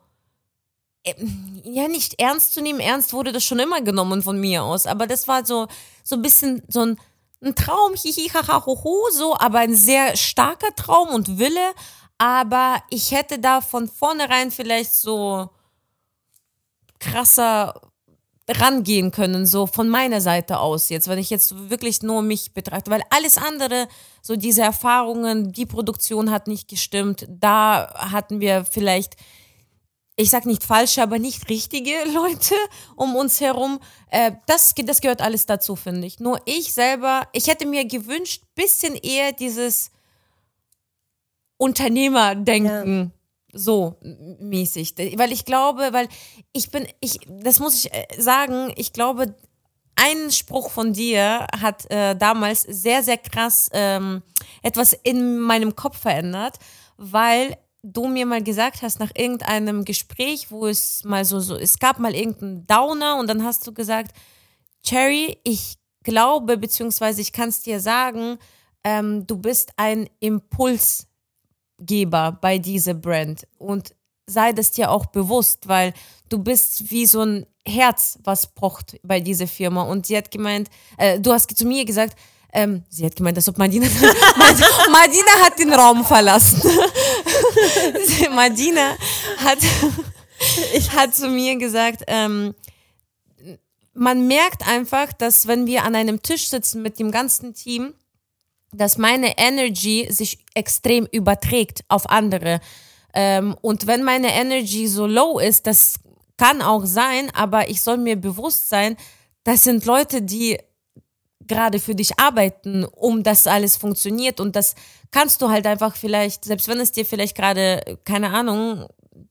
[1.05, 2.81] ähm, ja nicht ernst zu nehmen.
[2.81, 5.69] Ernst wurde das schon immer genommen von mir aus, aber das war so
[6.03, 7.01] so ein bisschen so ein,
[7.43, 11.75] ein Traum, hihi, haha, hoho, so, aber ein sehr starker Traum und Wille.
[12.19, 15.51] Aber ich hätte da von vornherein vielleicht so
[16.99, 17.75] krasser
[18.49, 22.91] rangehen können, so von meiner Seite aus jetzt, wenn ich jetzt wirklich nur mich betrachte,
[22.91, 23.89] weil alles andere,
[24.23, 29.17] so diese Erfahrungen, die Produktion hat nicht gestimmt, da hatten wir vielleicht,
[30.15, 32.55] ich sag nicht falsche, aber nicht richtige Leute
[32.95, 33.81] um uns herum.
[34.11, 36.21] Äh, das, das gehört alles dazu, finde ich.
[36.21, 39.91] Nur ich selber, ich hätte mir gewünscht, bisschen eher dieses
[41.59, 43.13] Unternehmerdenken
[43.57, 43.97] so
[44.39, 46.09] mäßig, weil ich glaube, weil
[46.53, 49.35] ich bin, ich, das muss ich äh, sagen, ich glaube,
[49.97, 54.23] ein Spruch von dir hat äh, damals sehr, sehr krass ähm,
[54.63, 56.59] etwas in meinem Kopf verändert,
[56.99, 61.79] weil du mir mal gesagt hast, nach irgendeinem Gespräch, wo es mal so, so, es
[61.79, 64.15] gab mal irgendeinen Downer und dann hast du gesagt,
[64.85, 68.39] Cherry, ich glaube, beziehungsweise ich kann es dir sagen,
[68.85, 70.09] ähm, du bist ein
[71.79, 73.95] Impulsgeber bei dieser Brand und
[74.27, 75.93] sei das dir auch bewusst, weil
[76.29, 79.83] du bist wie so ein Herz, was pocht bei dieser Firma.
[79.83, 80.69] Und sie hat gemeint,
[80.99, 82.17] äh, du hast zu mir gesagt,
[82.53, 83.87] ähm, sie hat gemeint, als ob Madina,
[84.91, 86.61] Madina hat den Raum verlassen.
[88.35, 88.97] Madina
[89.39, 89.59] hat,
[90.95, 92.55] hat zu mir gesagt, ähm,
[93.95, 97.95] man merkt einfach, dass wenn wir an einem Tisch sitzen mit dem ganzen Team,
[98.77, 102.61] dass meine Energy sich extrem überträgt auf andere.
[103.15, 105.95] Ähm, und wenn meine Energy so low ist, das
[106.37, 108.97] kann auch sein, aber ich soll mir bewusst sein,
[109.45, 110.59] das sind Leute, die
[111.47, 114.41] gerade für dich arbeiten, um das alles funktioniert.
[114.41, 114.75] Und das
[115.11, 118.87] kannst du halt einfach vielleicht, selbst wenn es dir vielleicht gerade, keine Ahnung,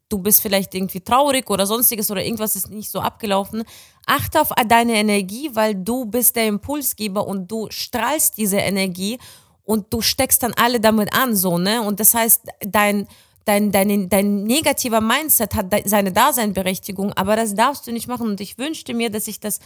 [0.10, 3.64] du bist vielleicht irgendwie traurig oder sonstiges oder irgendwas ist nicht so abgelaufen.
[4.06, 9.18] Achte auf deine Energie, weil du bist der Impulsgeber und du strahlst diese Energie
[9.64, 11.82] und du steckst dann alle damit an, so, ne?
[11.82, 13.08] Und das heißt, dein,
[13.45, 18.28] dein, dein, dein negativer Mindset hat seine Daseinberechtigung, aber das darfst du nicht machen.
[18.28, 19.60] Und ich wünschte mir, dass ich das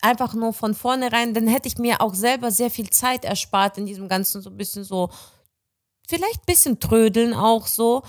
[0.00, 3.86] einfach nur von vornherein, dann hätte ich mir auch selber sehr viel Zeit erspart in
[3.86, 5.10] diesem Ganzen, so ein bisschen so,
[6.08, 8.02] vielleicht ein bisschen trödeln auch so.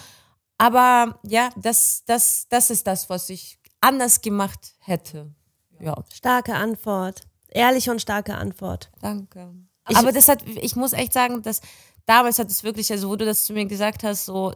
[0.58, 5.32] Aber ja, das, das, das ist das, was ich anders gemacht hätte.
[5.80, 6.04] Ja.
[6.14, 7.22] Starke Antwort.
[7.50, 8.90] Ehrliche und starke Antwort.
[9.02, 9.54] Danke.
[9.90, 11.62] Ich, Aber das hat, ich muss echt sagen, dass
[12.06, 14.54] damals hat es wirklich, also wo du das zu mir gesagt hast, so,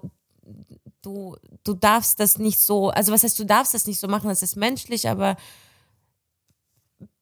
[1.02, 4.30] du, du darfst das nicht so, also was heißt, du darfst das nicht so machen,
[4.30, 5.38] das ist menschlich, aber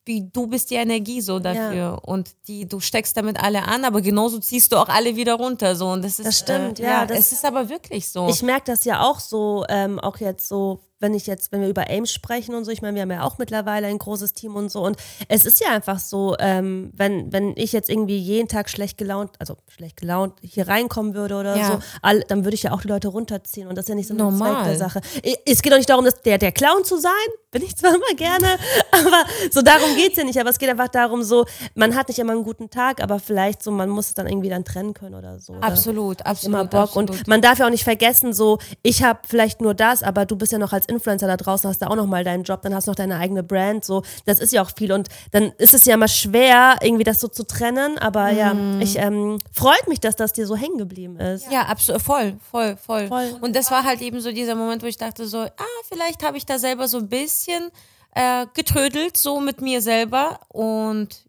[0.05, 1.93] wie du bist die Energie so dafür ja.
[1.93, 5.75] und die du steckst damit alle an, aber genauso ziehst du auch alle wieder runter
[5.75, 8.27] so und das ist das stimmt äh, ja, ja das es ist aber wirklich so.
[8.27, 11.69] Ich merke das ja auch so, ähm, auch jetzt so wenn ich jetzt, wenn wir
[11.69, 14.55] über Ames sprechen und so, ich meine, wir haben ja auch mittlerweile ein großes Team
[14.55, 14.81] und so.
[14.81, 14.97] Und
[15.27, 19.31] es ist ja einfach so, ähm, wenn, wenn ich jetzt irgendwie jeden Tag schlecht gelaunt,
[19.39, 21.67] also schlecht gelaunt hier reinkommen würde oder ja.
[21.67, 23.67] so, all, dann würde ich ja auch die Leute runterziehen.
[23.67, 25.01] Und das ist ja nicht so eine Zweck der Sache.
[25.45, 27.11] Es geht auch nicht darum, dass der, der Clown zu sein,
[27.51, 28.57] bin ich zwar immer gerne,
[28.91, 30.39] aber so darum geht's ja nicht.
[30.39, 31.45] Aber es geht einfach darum, so,
[31.75, 34.49] man hat nicht immer einen guten Tag, aber vielleicht so, man muss es dann irgendwie
[34.49, 35.53] dann trennen können oder so.
[35.61, 36.59] Absolut, absolut.
[36.59, 36.89] Immer Bock.
[36.89, 37.11] Absolut.
[37.11, 40.35] Und man darf ja auch nicht vergessen, so, ich habe vielleicht nur das, aber du
[40.35, 42.73] bist ja noch als Influencer da draußen, hast du auch noch mal deinen Job, dann
[42.73, 45.73] hast du noch deine eigene Brand, so, das ist ja auch viel und dann ist
[45.73, 48.37] es ja immer schwer, irgendwie das so zu trennen, aber mhm.
[48.37, 51.51] ja, ich ähm, freut mich, dass das dir so hängen geblieben ist.
[51.51, 53.37] Ja, absolut, voll, voll, voll, voll.
[53.41, 56.37] Und das war halt eben so dieser Moment, wo ich dachte so, ah, vielleicht habe
[56.37, 57.69] ich da selber so ein bisschen
[58.15, 61.25] äh, getrödelt, so mit mir selber und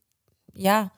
[0.54, 0.90] ja,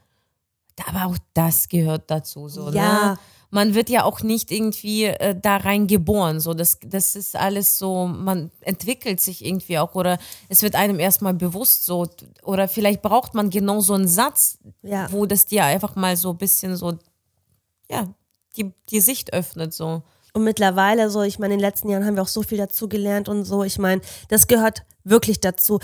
[0.87, 3.11] aber auch das gehört dazu, so, ja.
[3.11, 3.19] ne?
[3.53, 6.41] Man wird ja auch nicht irgendwie äh, da rein geboren.
[6.41, 10.99] So, das, das ist alles so, man entwickelt sich irgendwie auch oder es wird einem
[10.99, 12.09] erstmal bewusst so.
[12.43, 15.13] Oder vielleicht braucht man genau so einen Satz, ja.
[15.13, 16.99] wo das dir einfach mal so ein bisschen so,
[17.91, 18.09] ja,
[18.57, 19.75] die, die Sicht öffnet.
[19.75, 20.03] so.
[20.35, 22.89] Und mittlerweile, so, ich meine, in den letzten Jahren haben wir auch so viel dazu
[22.89, 23.65] gelernt und so.
[23.65, 25.79] Ich meine, das gehört wirklich dazu.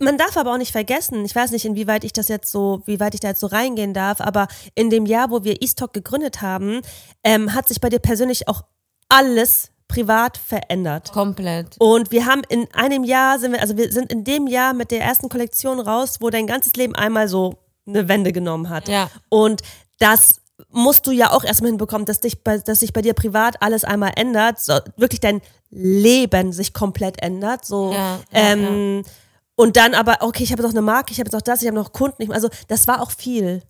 [0.00, 3.00] Man darf aber auch nicht vergessen, ich weiß nicht, inwieweit ich das jetzt so, wie
[3.00, 6.42] weit ich da jetzt so reingehen darf, aber in dem Jahr, wo wir Eastalk gegründet
[6.42, 6.82] haben,
[7.22, 8.62] ähm, hat sich bei dir persönlich auch
[9.08, 11.12] alles privat verändert.
[11.12, 11.76] Komplett.
[11.78, 14.90] Und wir haben in einem Jahr sind wir, also wir sind in dem Jahr mit
[14.90, 17.54] der ersten Kollektion raus, wo dein ganzes Leben einmal so
[17.86, 18.88] eine Wende genommen hat.
[18.88, 19.08] Ja.
[19.28, 19.62] Und
[19.98, 20.40] das
[20.70, 23.84] musst du ja auch erstmal hinbekommen, dass, dich bei, dass sich bei dir privat alles
[23.84, 27.64] einmal ändert, so, wirklich dein Leben sich komplett ändert.
[27.64, 29.10] So, ja, ähm, ja.
[29.54, 31.62] Und dann aber, okay, ich habe jetzt auch eine Marke, ich habe jetzt auch das,
[31.62, 32.30] ich habe noch Kunden.
[32.32, 33.62] Also das war auch viel.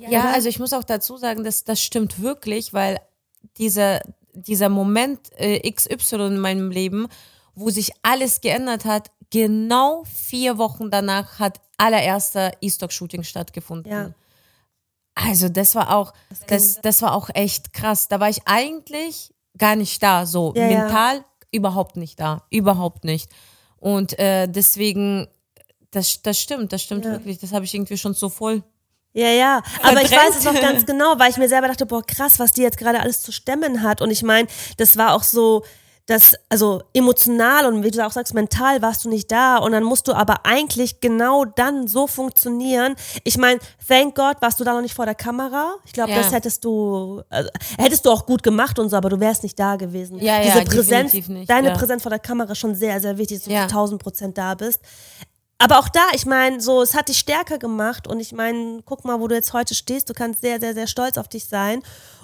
[0.00, 2.98] Ja, also ich muss auch dazu sagen, dass das stimmt wirklich, weil
[3.58, 4.00] dieser,
[4.32, 7.06] dieser Moment äh, XY in meinem Leben,
[7.54, 13.92] wo sich alles geändert hat, genau vier Wochen danach hat allererster E-Stock-Shooting stattgefunden.
[15.16, 16.12] Also das war auch,
[16.46, 18.06] das, das war auch echt krass.
[18.06, 21.24] Da war ich eigentlich gar nicht da, so ja, mental ja.
[21.50, 23.30] überhaupt nicht da, überhaupt nicht.
[23.78, 25.26] Und äh, deswegen,
[25.90, 27.12] das, das stimmt, das stimmt ja.
[27.12, 27.38] wirklich.
[27.38, 28.62] Das habe ich irgendwie schon so voll
[29.16, 32.02] ja, ja, aber ich weiß es noch ganz genau, weil ich mir selber dachte, boah,
[32.02, 34.02] krass, was die jetzt gerade alles zu stemmen hat.
[34.02, 34.46] Und ich meine,
[34.76, 35.64] das war auch so,
[36.06, 39.82] das, also emotional und wie du auch sagst, mental warst du nicht da und dann
[39.82, 42.94] musst du aber eigentlich genau dann so funktionieren.
[43.24, 45.74] Ich meine, thank God warst du da noch nicht vor der Kamera.
[45.84, 46.18] Ich glaube, ja.
[46.18, 49.58] das hättest du, also, hättest du auch gut gemacht und so, aber du wärst nicht
[49.58, 50.20] da gewesen.
[50.20, 51.74] Ja, Diese ja, Präsenz, nicht, deine ja.
[51.74, 53.66] Präsenz vor der Kamera ist schon sehr, sehr wichtig, dass du Ja.
[53.66, 54.80] zu 1000 Prozent da bist.
[55.58, 59.04] Aber auch da, ich meine, so, es hat dich stärker gemacht und ich meine, guck
[59.04, 61.82] mal, wo du jetzt heute stehst, du kannst sehr, sehr, sehr stolz auf dich sein.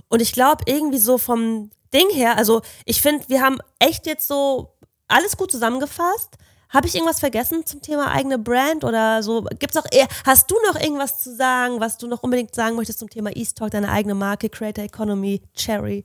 [0.09, 4.27] Und ich glaube, irgendwie so vom Ding her, also ich finde, wir haben echt jetzt
[4.29, 4.75] so
[5.09, 6.37] alles gut zusammengefasst.
[6.71, 9.43] Habe ich irgendwas vergessen zum Thema eigene Brand oder so?
[9.59, 12.99] Gibt's noch eher, hast du noch irgendwas zu sagen, was du noch unbedingt sagen möchtest
[13.01, 16.05] zum Thema East Talk, deine eigene Marke, Creator Economy, Cherry?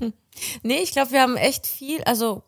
[0.64, 2.42] Nee, ich glaube, wir haben echt viel, also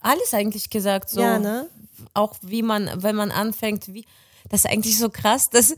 [0.00, 1.08] alles eigentlich gesagt.
[1.08, 1.22] So.
[1.22, 1.66] Ja, ne?
[2.14, 4.04] Auch wie man, wenn man anfängt, wie,
[4.50, 5.74] das ist eigentlich so krass, dass,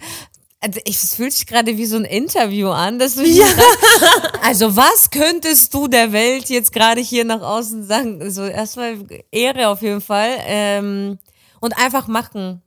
[0.65, 3.47] also ich, es fühlt sich gerade wie so ein Interview an, dass du ja.
[3.47, 8.23] Sagst, also was könntest du der Welt jetzt gerade hier nach außen sagen?
[8.23, 8.99] Also erstmal
[9.31, 11.19] Ehre auf jeden Fall ähm,
[11.61, 12.63] und einfach machen.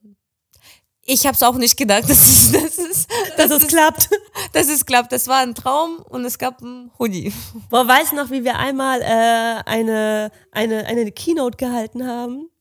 [1.09, 4.09] Ich habe es auch nicht gedacht, dass es, dass es, Dass es klappt.
[4.53, 5.11] dass es klappt.
[5.11, 7.33] Das war ein Traum und es gab ein Hoodie.
[7.71, 12.51] Boah, weißt du noch, wie wir einmal äh, eine, eine, eine Keynote gehalten haben?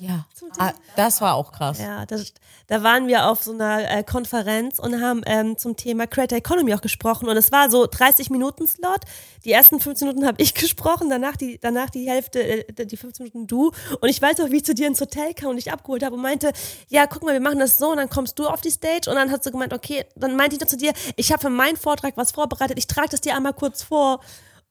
[0.00, 0.26] Ja,
[0.58, 1.80] ah, das war auch krass.
[1.80, 2.32] Ja, das,
[2.68, 6.74] da waren wir auf so einer äh, Konferenz und haben ähm, zum Thema Creator Economy
[6.74, 7.26] auch gesprochen.
[7.26, 9.00] Und es war so 30 Minuten Slot.
[9.46, 13.24] Die ersten 15 Minuten habe ich gesprochen, danach die, danach die Hälfte, äh, die 15
[13.24, 13.72] Minuten du.
[14.00, 16.14] Und ich weiß auch, wie ich zu dir ins Hotel kam und dich abgeholt habe
[16.16, 16.52] und meinte,
[16.88, 19.16] ja, guck mal, wir machen das so und dann kommst du auf die Stage und
[19.16, 21.78] dann hast du gemeint, okay, dann meinte ich noch zu dir, ich habe für meinen
[21.78, 24.20] Vortrag was vorbereitet, ich trage das dir einmal kurz vor.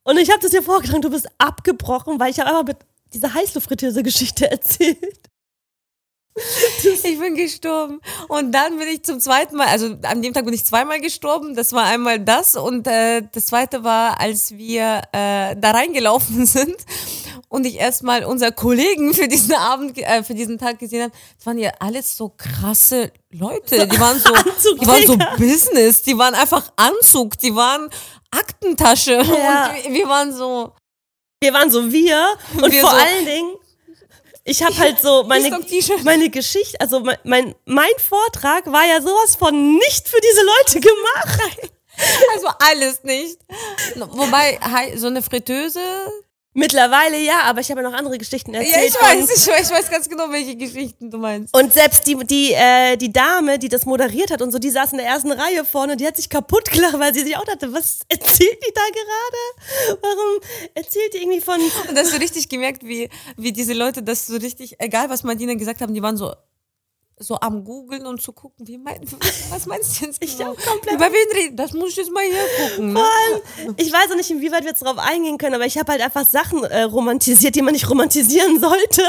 [0.03, 2.77] Und ich habe das dir vorgetragen, du bist abgebrochen, weil ich habe einfach mit
[3.13, 5.27] diese Heißluftfritteuse-Geschichte erzählt.
[7.03, 7.99] Ich bin gestorben.
[8.27, 11.55] Und dann bin ich zum zweiten Mal, also an dem Tag bin ich zweimal gestorben.
[11.55, 16.75] Das war einmal das und äh, das zweite war, als wir äh, da reingelaufen sind
[17.49, 21.13] und ich erstmal unser Kollegen für diesen Abend, äh, für diesen Tag gesehen habe.
[21.37, 23.87] Das waren ja alles so krasse Leute.
[23.87, 24.33] Die waren so,
[24.75, 26.01] die waren so Business.
[26.01, 27.37] Die waren einfach Anzug.
[27.39, 27.89] Die waren
[28.31, 29.13] Aktentasche.
[29.13, 29.73] Ja.
[29.85, 30.73] Und wir waren so.
[31.39, 33.55] Wir waren so wir und wir vor so, allen Dingen
[34.47, 35.59] ich habe halt so meine,
[36.03, 40.79] meine Geschichte, also mein, mein, mein Vortrag war ja sowas von nicht für diese Leute
[40.79, 41.39] gemacht.
[42.35, 43.39] Also alles nicht.
[43.95, 44.59] Wobei,
[44.95, 45.81] so eine Fritteuse,
[46.57, 48.75] Mittlerweile ja, aber ich habe ja noch andere Geschichten erzählt.
[48.75, 51.55] Ja, ich weiß, ich weiß, ich weiß ganz genau, welche Geschichten du meinst.
[51.55, 54.93] Und selbst die, die, äh, die Dame, die das moderiert hat und so, die saß
[54.93, 57.45] in der ersten Reihe vorne und die hat sich kaputt gelacht, weil sie sich auch
[57.45, 59.99] dachte, was erzählt die da gerade?
[60.01, 60.41] Warum
[60.73, 61.61] erzählt die irgendwie von...
[61.89, 65.53] Und hast du richtig gemerkt, wie, wie diese Leute das so richtig, egal was Martina
[65.53, 66.33] gesagt haben, die waren so,
[67.19, 68.99] so am googeln und zu gucken, wie mein,
[69.49, 70.33] was meinst du jetzt genau?
[70.33, 70.95] Ich auch komplett.
[70.95, 71.57] Über wen reden?
[71.57, 72.93] Das muss ich jetzt mal hier gucken.
[72.93, 73.01] Ne?
[73.77, 76.27] ich weiß auch nicht, inwieweit wir jetzt darauf eingehen können, aber ich habe halt einfach
[76.27, 79.01] Sachen äh, romantisiert, die man nicht romantisieren sollte.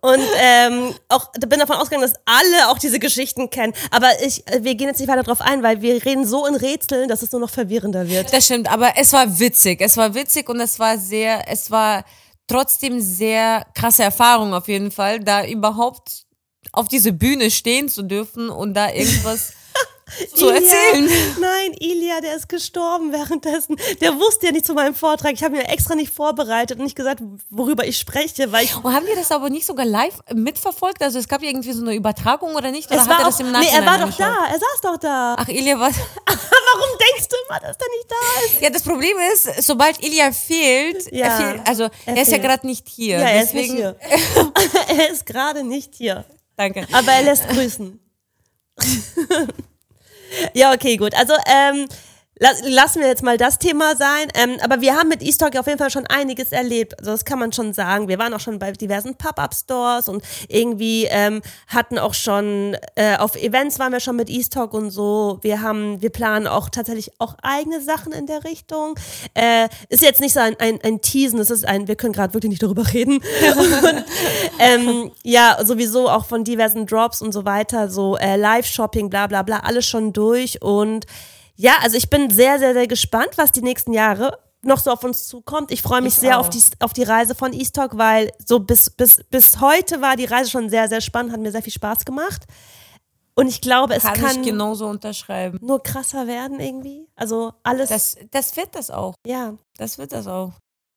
[0.00, 3.74] Und ähm, auch bin davon ausgegangen, dass alle auch diese Geschichten kennen.
[3.92, 6.56] Aber ich, äh, wir gehen jetzt nicht weiter darauf ein, weil wir reden so in
[6.56, 8.32] Rätseln, dass es nur noch verwirrender wird.
[8.32, 9.80] Das stimmt, aber es war witzig.
[9.80, 12.04] Es war witzig und es war sehr, es war
[12.48, 16.24] trotzdem sehr krasse Erfahrung auf jeden Fall, da überhaupt
[16.72, 19.52] auf diese Bühne stehen zu dürfen und da irgendwas
[20.34, 21.08] zu Ilya, erzählen.
[21.40, 23.76] Nein, Ilya, der ist gestorben währenddessen.
[24.00, 25.32] Der wusste ja nicht zu meinem Vortrag.
[25.32, 28.52] Ich habe mir extra nicht vorbereitet und nicht gesagt, worüber ich spreche.
[28.52, 31.02] Weil ich und haben wir das aber nicht sogar live mitverfolgt?
[31.02, 32.90] Also es gab irgendwie so eine Übertragung oder nicht?
[32.90, 34.36] Oder es hat er das im Nachhinein Nee, er war doch da.
[34.46, 35.36] Er saß doch da.
[35.38, 35.90] Ach, Ilya war...
[36.72, 38.62] Warum denkst du immer, dass der nicht da ist?
[38.62, 42.38] Ja, das Problem ist, sobald Ilya fehlt, ja, er fehlt, also er, er ist ja
[42.38, 43.18] gerade nicht hier.
[43.18, 44.52] Ja, er deswegen ist nicht hier.
[44.98, 46.24] er ist gerade nicht hier.
[46.60, 46.86] Danke.
[46.92, 47.98] Aber er lässt grüßen.
[50.52, 51.14] ja, okay, gut.
[51.14, 51.86] Also, ähm,
[52.40, 54.28] lassen wir jetzt mal das Thema sein.
[54.34, 56.98] Ähm, aber wir haben mit Estock auf jeden Fall schon einiges erlebt.
[56.98, 58.08] Also das kann man schon sagen.
[58.08, 63.36] Wir waren auch schon bei diversen Pop-Up-Stores und irgendwie ähm, hatten auch schon, äh, auf
[63.36, 65.38] Events waren wir schon mit Estock und so.
[65.42, 68.98] Wir haben, wir planen auch tatsächlich auch eigene Sachen in der Richtung.
[69.34, 72.32] Äh, ist jetzt nicht so ein, ein, ein Teasen, es ist ein, wir können gerade
[72.32, 73.16] wirklich nicht darüber reden.
[73.82, 74.04] und,
[74.58, 79.42] ähm, ja, sowieso auch von diversen Drops und so weiter, so äh, Live-Shopping, bla bla
[79.42, 81.04] bla, alles schon durch und
[81.60, 85.04] ja, also ich bin sehr, sehr, sehr gespannt, was die nächsten Jahre noch so auf
[85.04, 85.70] uns zukommt.
[85.70, 88.88] Ich freue mich ich sehr auf die, auf die Reise von Eastalk, weil so bis,
[88.88, 92.06] bis, bis heute war die Reise schon sehr, sehr spannend, hat mir sehr viel Spaß
[92.06, 92.44] gemacht.
[93.34, 95.58] Und ich glaube, es kann, kann ich genauso unterschreiben.
[95.60, 97.06] Nur krasser werden irgendwie.
[97.14, 97.90] Also alles.
[97.90, 99.14] Das, das wird das auch.
[99.26, 99.54] Ja.
[99.76, 100.52] Das wird das auch.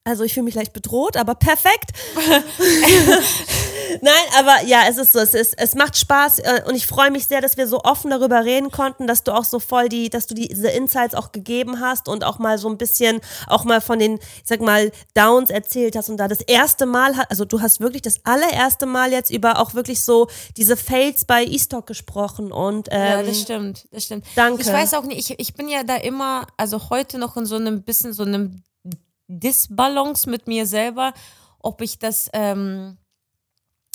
[0.05, 1.91] Also ich fühle mich leicht bedroht, aber perfekt.
[4.01, 7.11] Nein, aber ja, es ist so, es ist, es macht Spaß äh, und ich freue
[7.11, 10.09] mich sehr, dass wir so offen darüber reden konnten, dass du auch so voll die,
[10.09, 13.81] dass du diese Insights auch gegeben hast und auch mal so ein bisschen, auch mal
[13.81, 17.61] von den, ich sag mal, Downs erzählt hast und da das erste Mal, also du
[17.61, 20.27] hast wirklich das allererste Mal jetzt über auch wirklich so
[20.57, 24.25] diese Fails bei Estock gesprochen und ähm, ja, das stimmt, das stimmt.
[24.35, 24.61] Danke.
[24.61, 27.55] Ich weiß auch nicht, ich, ich bin ja da immer, also heute noch in so
[27.55, 28.63] einem bisschen so einem
[29.27, 31.13] Disbalance mit mir selber,
[31.59, 32.97] ob ich das, ähm,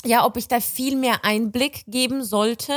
[0.04, 2.72] ja, ob ich da viel mehr Einblick geben sollte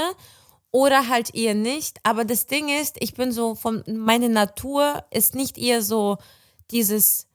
[0.71, 1.99] oder halt eher nicht.
[2.03, 6.17] Aber das Ding ist, ich bin so von, meine Natur ist nicht eher so
[6.71, 7.27] dieses,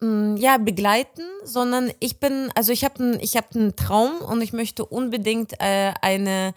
[0.00, 4.42] mm, ja, begleiten, sondern ich bin, also ich habe einen, ich habe einen Traum und
[4.42, 6.54] ich möchte unbedingt äh, eine,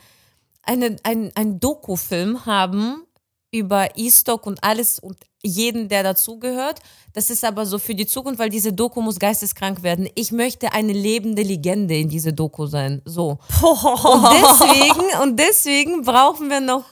[0.64, 3.06] eine, ein, ein Doku-Film haben
[3.52, 6.80] über E-Stock und alles und jeden, der dazugehört.
[7.14, 10.10] Das ist aber so für die Zukunft, weil diese Doku muss geisteskrank werden.
[10.16, 13.02] Ich möchte eine lebende Legende in diese Doku sein.
[13.06, 13.38] So.
[13.62, 16.86] Und deswegen, und deswegen brauchen wir noch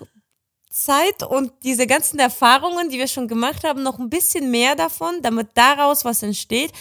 [0.70, 5.22] Zeit und diese ganzen Erfahrungen, die wir schon gemacht haben, noch ein bisschen mehr davon,
[5.22, 6.72] damit daraus was entsteht.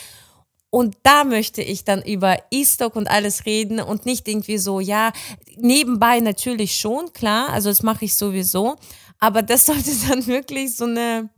[0.70, 5.12] Und da möchte ich dann über E-Stock und alles reden und nicht irgendwie so, ja,
[5.56, 8.76] nebenbei natürlich schon, klar, also das mache ich sowieso,
[9.22, 11.30] aber das sollte dann wirklich so eine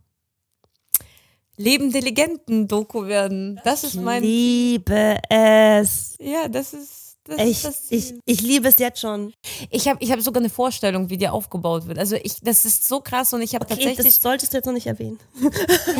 [1.55, 3.61] lebende Legenden-Doku werden.
[3.63, 4.23] Das ist mein.
[4.23, 6.15] Liebe es.
[6.19, 9.35] Ja, das ist, Das Ich, das ich, ich liebe es jetzt schon.
[9.69, 11.99] Ich habe ich hab sogar eine Vorstellung, wie die aufgebaut wird.
[11.99, 14.65] Also ich, das ist so krass und ich habe Okay, tatsächlich, das solltest du jetzt
[14.65, 15.19] noch nicht erwähnen.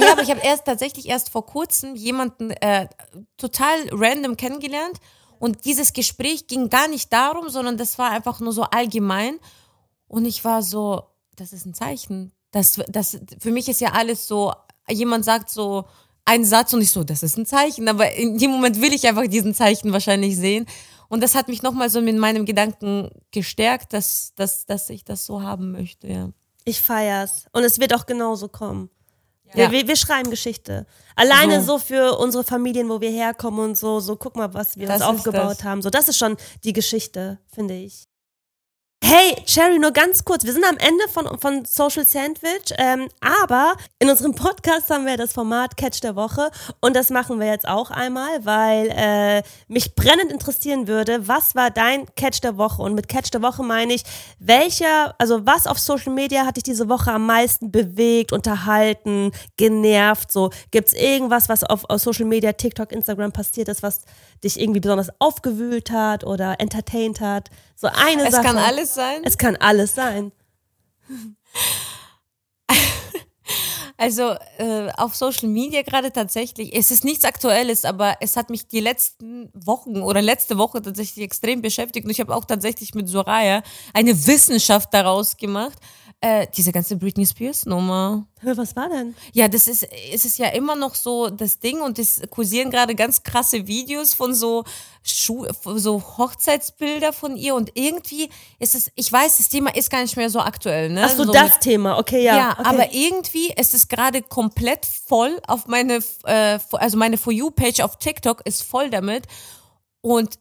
[0.01, 2.87] ja, aber ich habe erst tatsächlich erst vor kurzem jemanden äh,
[3.37, 4.97] total random kennengelernt
[5.37, 9.37] und dieses Gespräch ging gar nicht darum, sondern das war einfach nur so allgemein
[10.07, 11.03] und ich war so,
[11.35, 12.31] das ist ein Zeichen.
[12.51, 14.53] Das, das, für mich ist ja alles so,
[14.89, 15.85] jemand sagt so
[16.25, 19.07] einen Satz und ich so, das ist ein Zeichen, aber in dem Moment will ich
[19.07, 20.65] einfach diesen Zeichen wahrscheinlich sehen.
[21.07, 25.25] Und das hat mich nochmal so mit meinem Gedanken gestärkt, dass, dass, dass ich das
[25.25, 26.29] so haben möchte, ja.
[26.63, 27.45] Ich feier's.
[27.51, 28.89] Und es wird auch genauso kommen.
[29.53, 29.71] Ja.
[29.71, 30.87] Wir, wir, schreiben Geschichte.
[31.15, 31.77] Alleine So.
[31.77, 31.77] so.
[31.77, 35.19] für unsere Familien, wo wir herkommen und so, so guck mal, was wir Das uns
[35.19, 35.81] aufgebaut haben.
[35.83, 38.07] So, das ist schon die Geschichte, finde ich.
[39.07, 40.45] Hey, Cherry, nur ganz kurz.
[40.45, 45.15] Wir sind am Ende von, von Social Sandwich, ähm, aber in unserem Podcast haben wir
[45.15, 46.49] das Format Catch der Woche
[46.81, 51.69] und das machen wir jetzt auch einmal, weil äh, mich brennend interessieren würde, was war
[51.69, 52.81] dein Catch der Woche?
[52.81, 54.01] Und mit Catch der Woche meine ich,
[54.39, 60.31] welcher, also was auf Social Media hat dich diese Woche am meisten bewegt, unterhalten, genervt?
[60.31, 64.01] So, gibt's irgendwas, was auf, auf Social Media, TikTok, Instagram passiert ist, was
[64.43, 67.49] dich irgendwie besonders aufgewühlt hat oder entertained hat?
[67.75, 68.43] So eine Es Sache.
[68.43, 69.21] kann alles sein.
[69.23, 70.31] Es kann alles sein.
[73.97, 78.67] Also äh, auf Social Media gerade tatsächlich, es ist nichts Aktuelles, aber es hat mich
[78.67, 83.07] die letzten Wochen oder letzte Woche tatsächlich extrem beschäftigt und ich habe auch tatsächlich mit
[83.07, 83.63] Soraya
[83.93, 85.77] eine Wissenschaft daraus gemacht.
[86.21, 88.25] Äh, diese ganze Britney Spears Nummer.
[88.39, 89.13] Hör, was war denn?
[89.33, 92.95] Ja, das ist, es ist ja immer noch so das Ding und es kursieren gerade
[92.95, 94.63] ganz krasse Videos von so
[95.03, 99.91] Schu von so Hochzeitsbilder von ihr und irgendwie ist es, ich weiß, das Thema ist
[99.91, 101.03] gar nicht mehr so aktuell, ne?
[101.05, 101.99] Ach so, so das Thema.
[101.99, 102.37] Okay, ja.
[102.37, 102.63] ja, okay.
[102.63, 107.97] aber irgendwie ist es gerade komplett voll auf meine, äh, also meine For You-Page auf
[107.97, 109.27] TikTok ist voll damit.
[110.01, 110.39] Und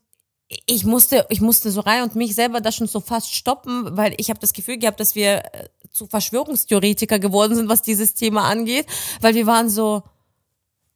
[0.48, 4.14] ich musste, ich musste so rein und mich selber da schon so fast stoppen, weil
[4.18, 8.44] ich habe das Gefühl gehabt, dass wir äh, zu Verschwörungstheoretiker geworden sind, was dieses Thema
[8.44, 8.86] angeht,
[9.20, 10.02] weil wir waren so,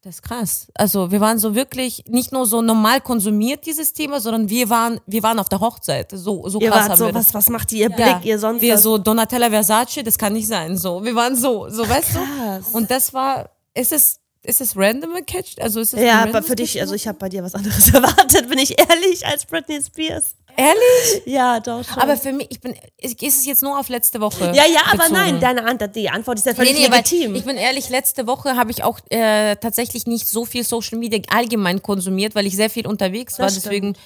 [0.03, 0.69] das ist krass.
[0.75, 5.01] Also wir waren so wirklich nicht nur so normal konsumiert dieses Thema, sondern wir waren,
[5.07, 6.11] wir waren auf der Hochzeit.
[6.13, 8.63] So, so ihr krass wart so, das was, was macht ihr Blick, ja, ihr sonst
[8.63, 8.83] wir was?
[8.83, 10.77] so Donatella Versace, das kann nicht sein.
[10.77, 12.71] So, wir waren so, so weißt krass.
[12.71, 12.77] du.
[12.77, 15.61] Und das war, es, ist es random gecatcht?
[15.61, 16.83] Also ist es Ja, aber für dich, Catch?
[16.83, 20.35] also ich habe bei dir was anderes erwartet, bin ich ehrlich, als Britney Spears.
[20.57, 21.23] ehrlich.
[21.27, 21.99] Ja, doch schon.
[22.03, 24.47] Aber für mich, ich bin, ist es jetzt nur auf letzte Woche?
[24.55, 25.13] ja, ja, aber bezogen?
[25.15, 27.35] nein, deine Antwort, die Antwort ist ja Nee, völlig nee, weil legitim.
[27.35, 31.21] ich bin ehrlich, letzte Woche habe ich auch äh, tatsächlich nicht so viel Social Media
[31.31, 33.47] allgemein konsumiert, weil ich sehr viel unterwegs war.
[33.47, 33.67] Das stimmt.
[33.67, 33.97] Deswegen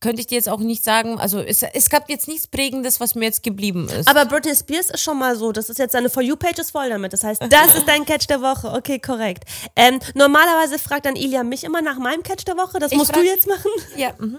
[0.00, 3.14] könnte ich dir jetzt auch nicht sagen, also es, es gab jetzt nichts Prägendes, was
[3.14, 4.08] mir jetzt geblieben ist.
[4.08, 6.88] aber Britney Spears ist schon mal so, das ist jetzt deine For You-Page ist voll
[6.88, 7.12] damit.
[7.12, 8.72] Das heißt, das ist dein Catch der Woche.
[8.72, 9.44] Okay, korrekt.
[9.76, 12.78] Ähm, normalerweise fragt dann Ilja mich immer nach meinem Catch der Woche.
[12.78, 13.70] Das Ich musst frag- du jetzt machen.
[13.96, 14.10] ja.
[14.18, 14.38] Mhm.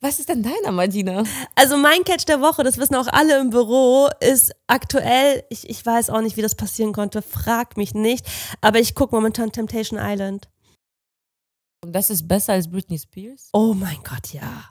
[0.00, 1.24] Was ist denn deiner, Madina?
[1.56, 5.84] Also mein Catch der Woche, das wissen auch alle im Büro, ist aktuell, ich, ich
[5.84, 8.24] weiß auch nicht, wie das passieren konnte, frag mich nicht,
[8.60, 10.48] aber ich gucke momentan Temptation Island.
[11.84, 13.48] Und das ist besser als Britney Spears?
[13.52, 14.64] Oh mein Gott, ja.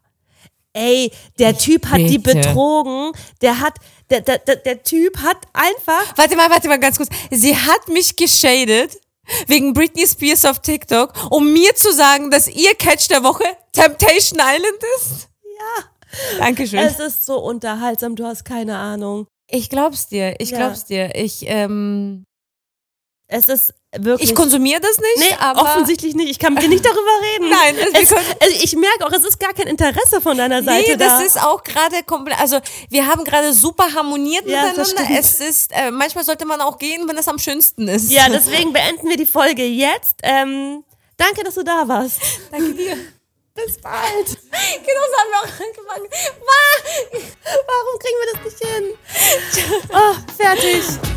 [0.74, 2.38] Ey, der Typ hat die bitte.
[2.40, 3.76] betrogen, der hat,
[4.10, 7.10] der, der, der, der Typ hat einfach, Warte mal, warte mal ganz kurz.
[7.32, 9.00] Sie hat mich geschadet
[9.48, 14.40] wegen Britney Spears auf TikTok, um mir zu sagen, dass ihr Catch der Woche Temptation
[14.40, 15.30] Island ist?
[15.44, 15.84] Ja.
[16.40, 16.80] Dankeschön.
[16.80, 19.26] es ist so unterhaltsam, du hast keine Ahnung.
[19.50, 20.58] ich glaub's dir, ich Ja.
[20.58, 21.16] glaub's dir.
[21.16, 22.24] Ich, ähm,
[23.30, 24.30] Es ist wirklich.
[24.30, 26.30] ich konsumiere das nicht, Nee, aber offensichtlich nicht.
[26.30, 27.02] Ich kann mit dir nicht darüber
[27.34, 27.50] reden.
[27.52, 30.98] Nein, es- also ich merke auch, es ist gar kein Interesse von deiner Seite Nee,
[30.98, 31.20] da.
[31.20, 35.20] das ist auch gerade komplett, also wir haben gerade super harmoniert Ja, das miteinander.
[35.20, 38.12] Es ist, äh, manchmal sollte man auch gehen, wenn es am schönsten ist.
[38.12, 40.16] ja, deswegen beenden wir die Folge jetzt.
[40.24, 40.84] Ähm,
[41.18, 42.20] danke, dass du da warst.
[42.52, 42.98] Danke dir.
[43.56, 44.28] Bis bald.
[44.28, 46.08] Genau so haben wir auch angefangen.
[47.68, 49.88] Warum kriegen wir das nicht hin?
[49.92, 51.17] Oh, fertig.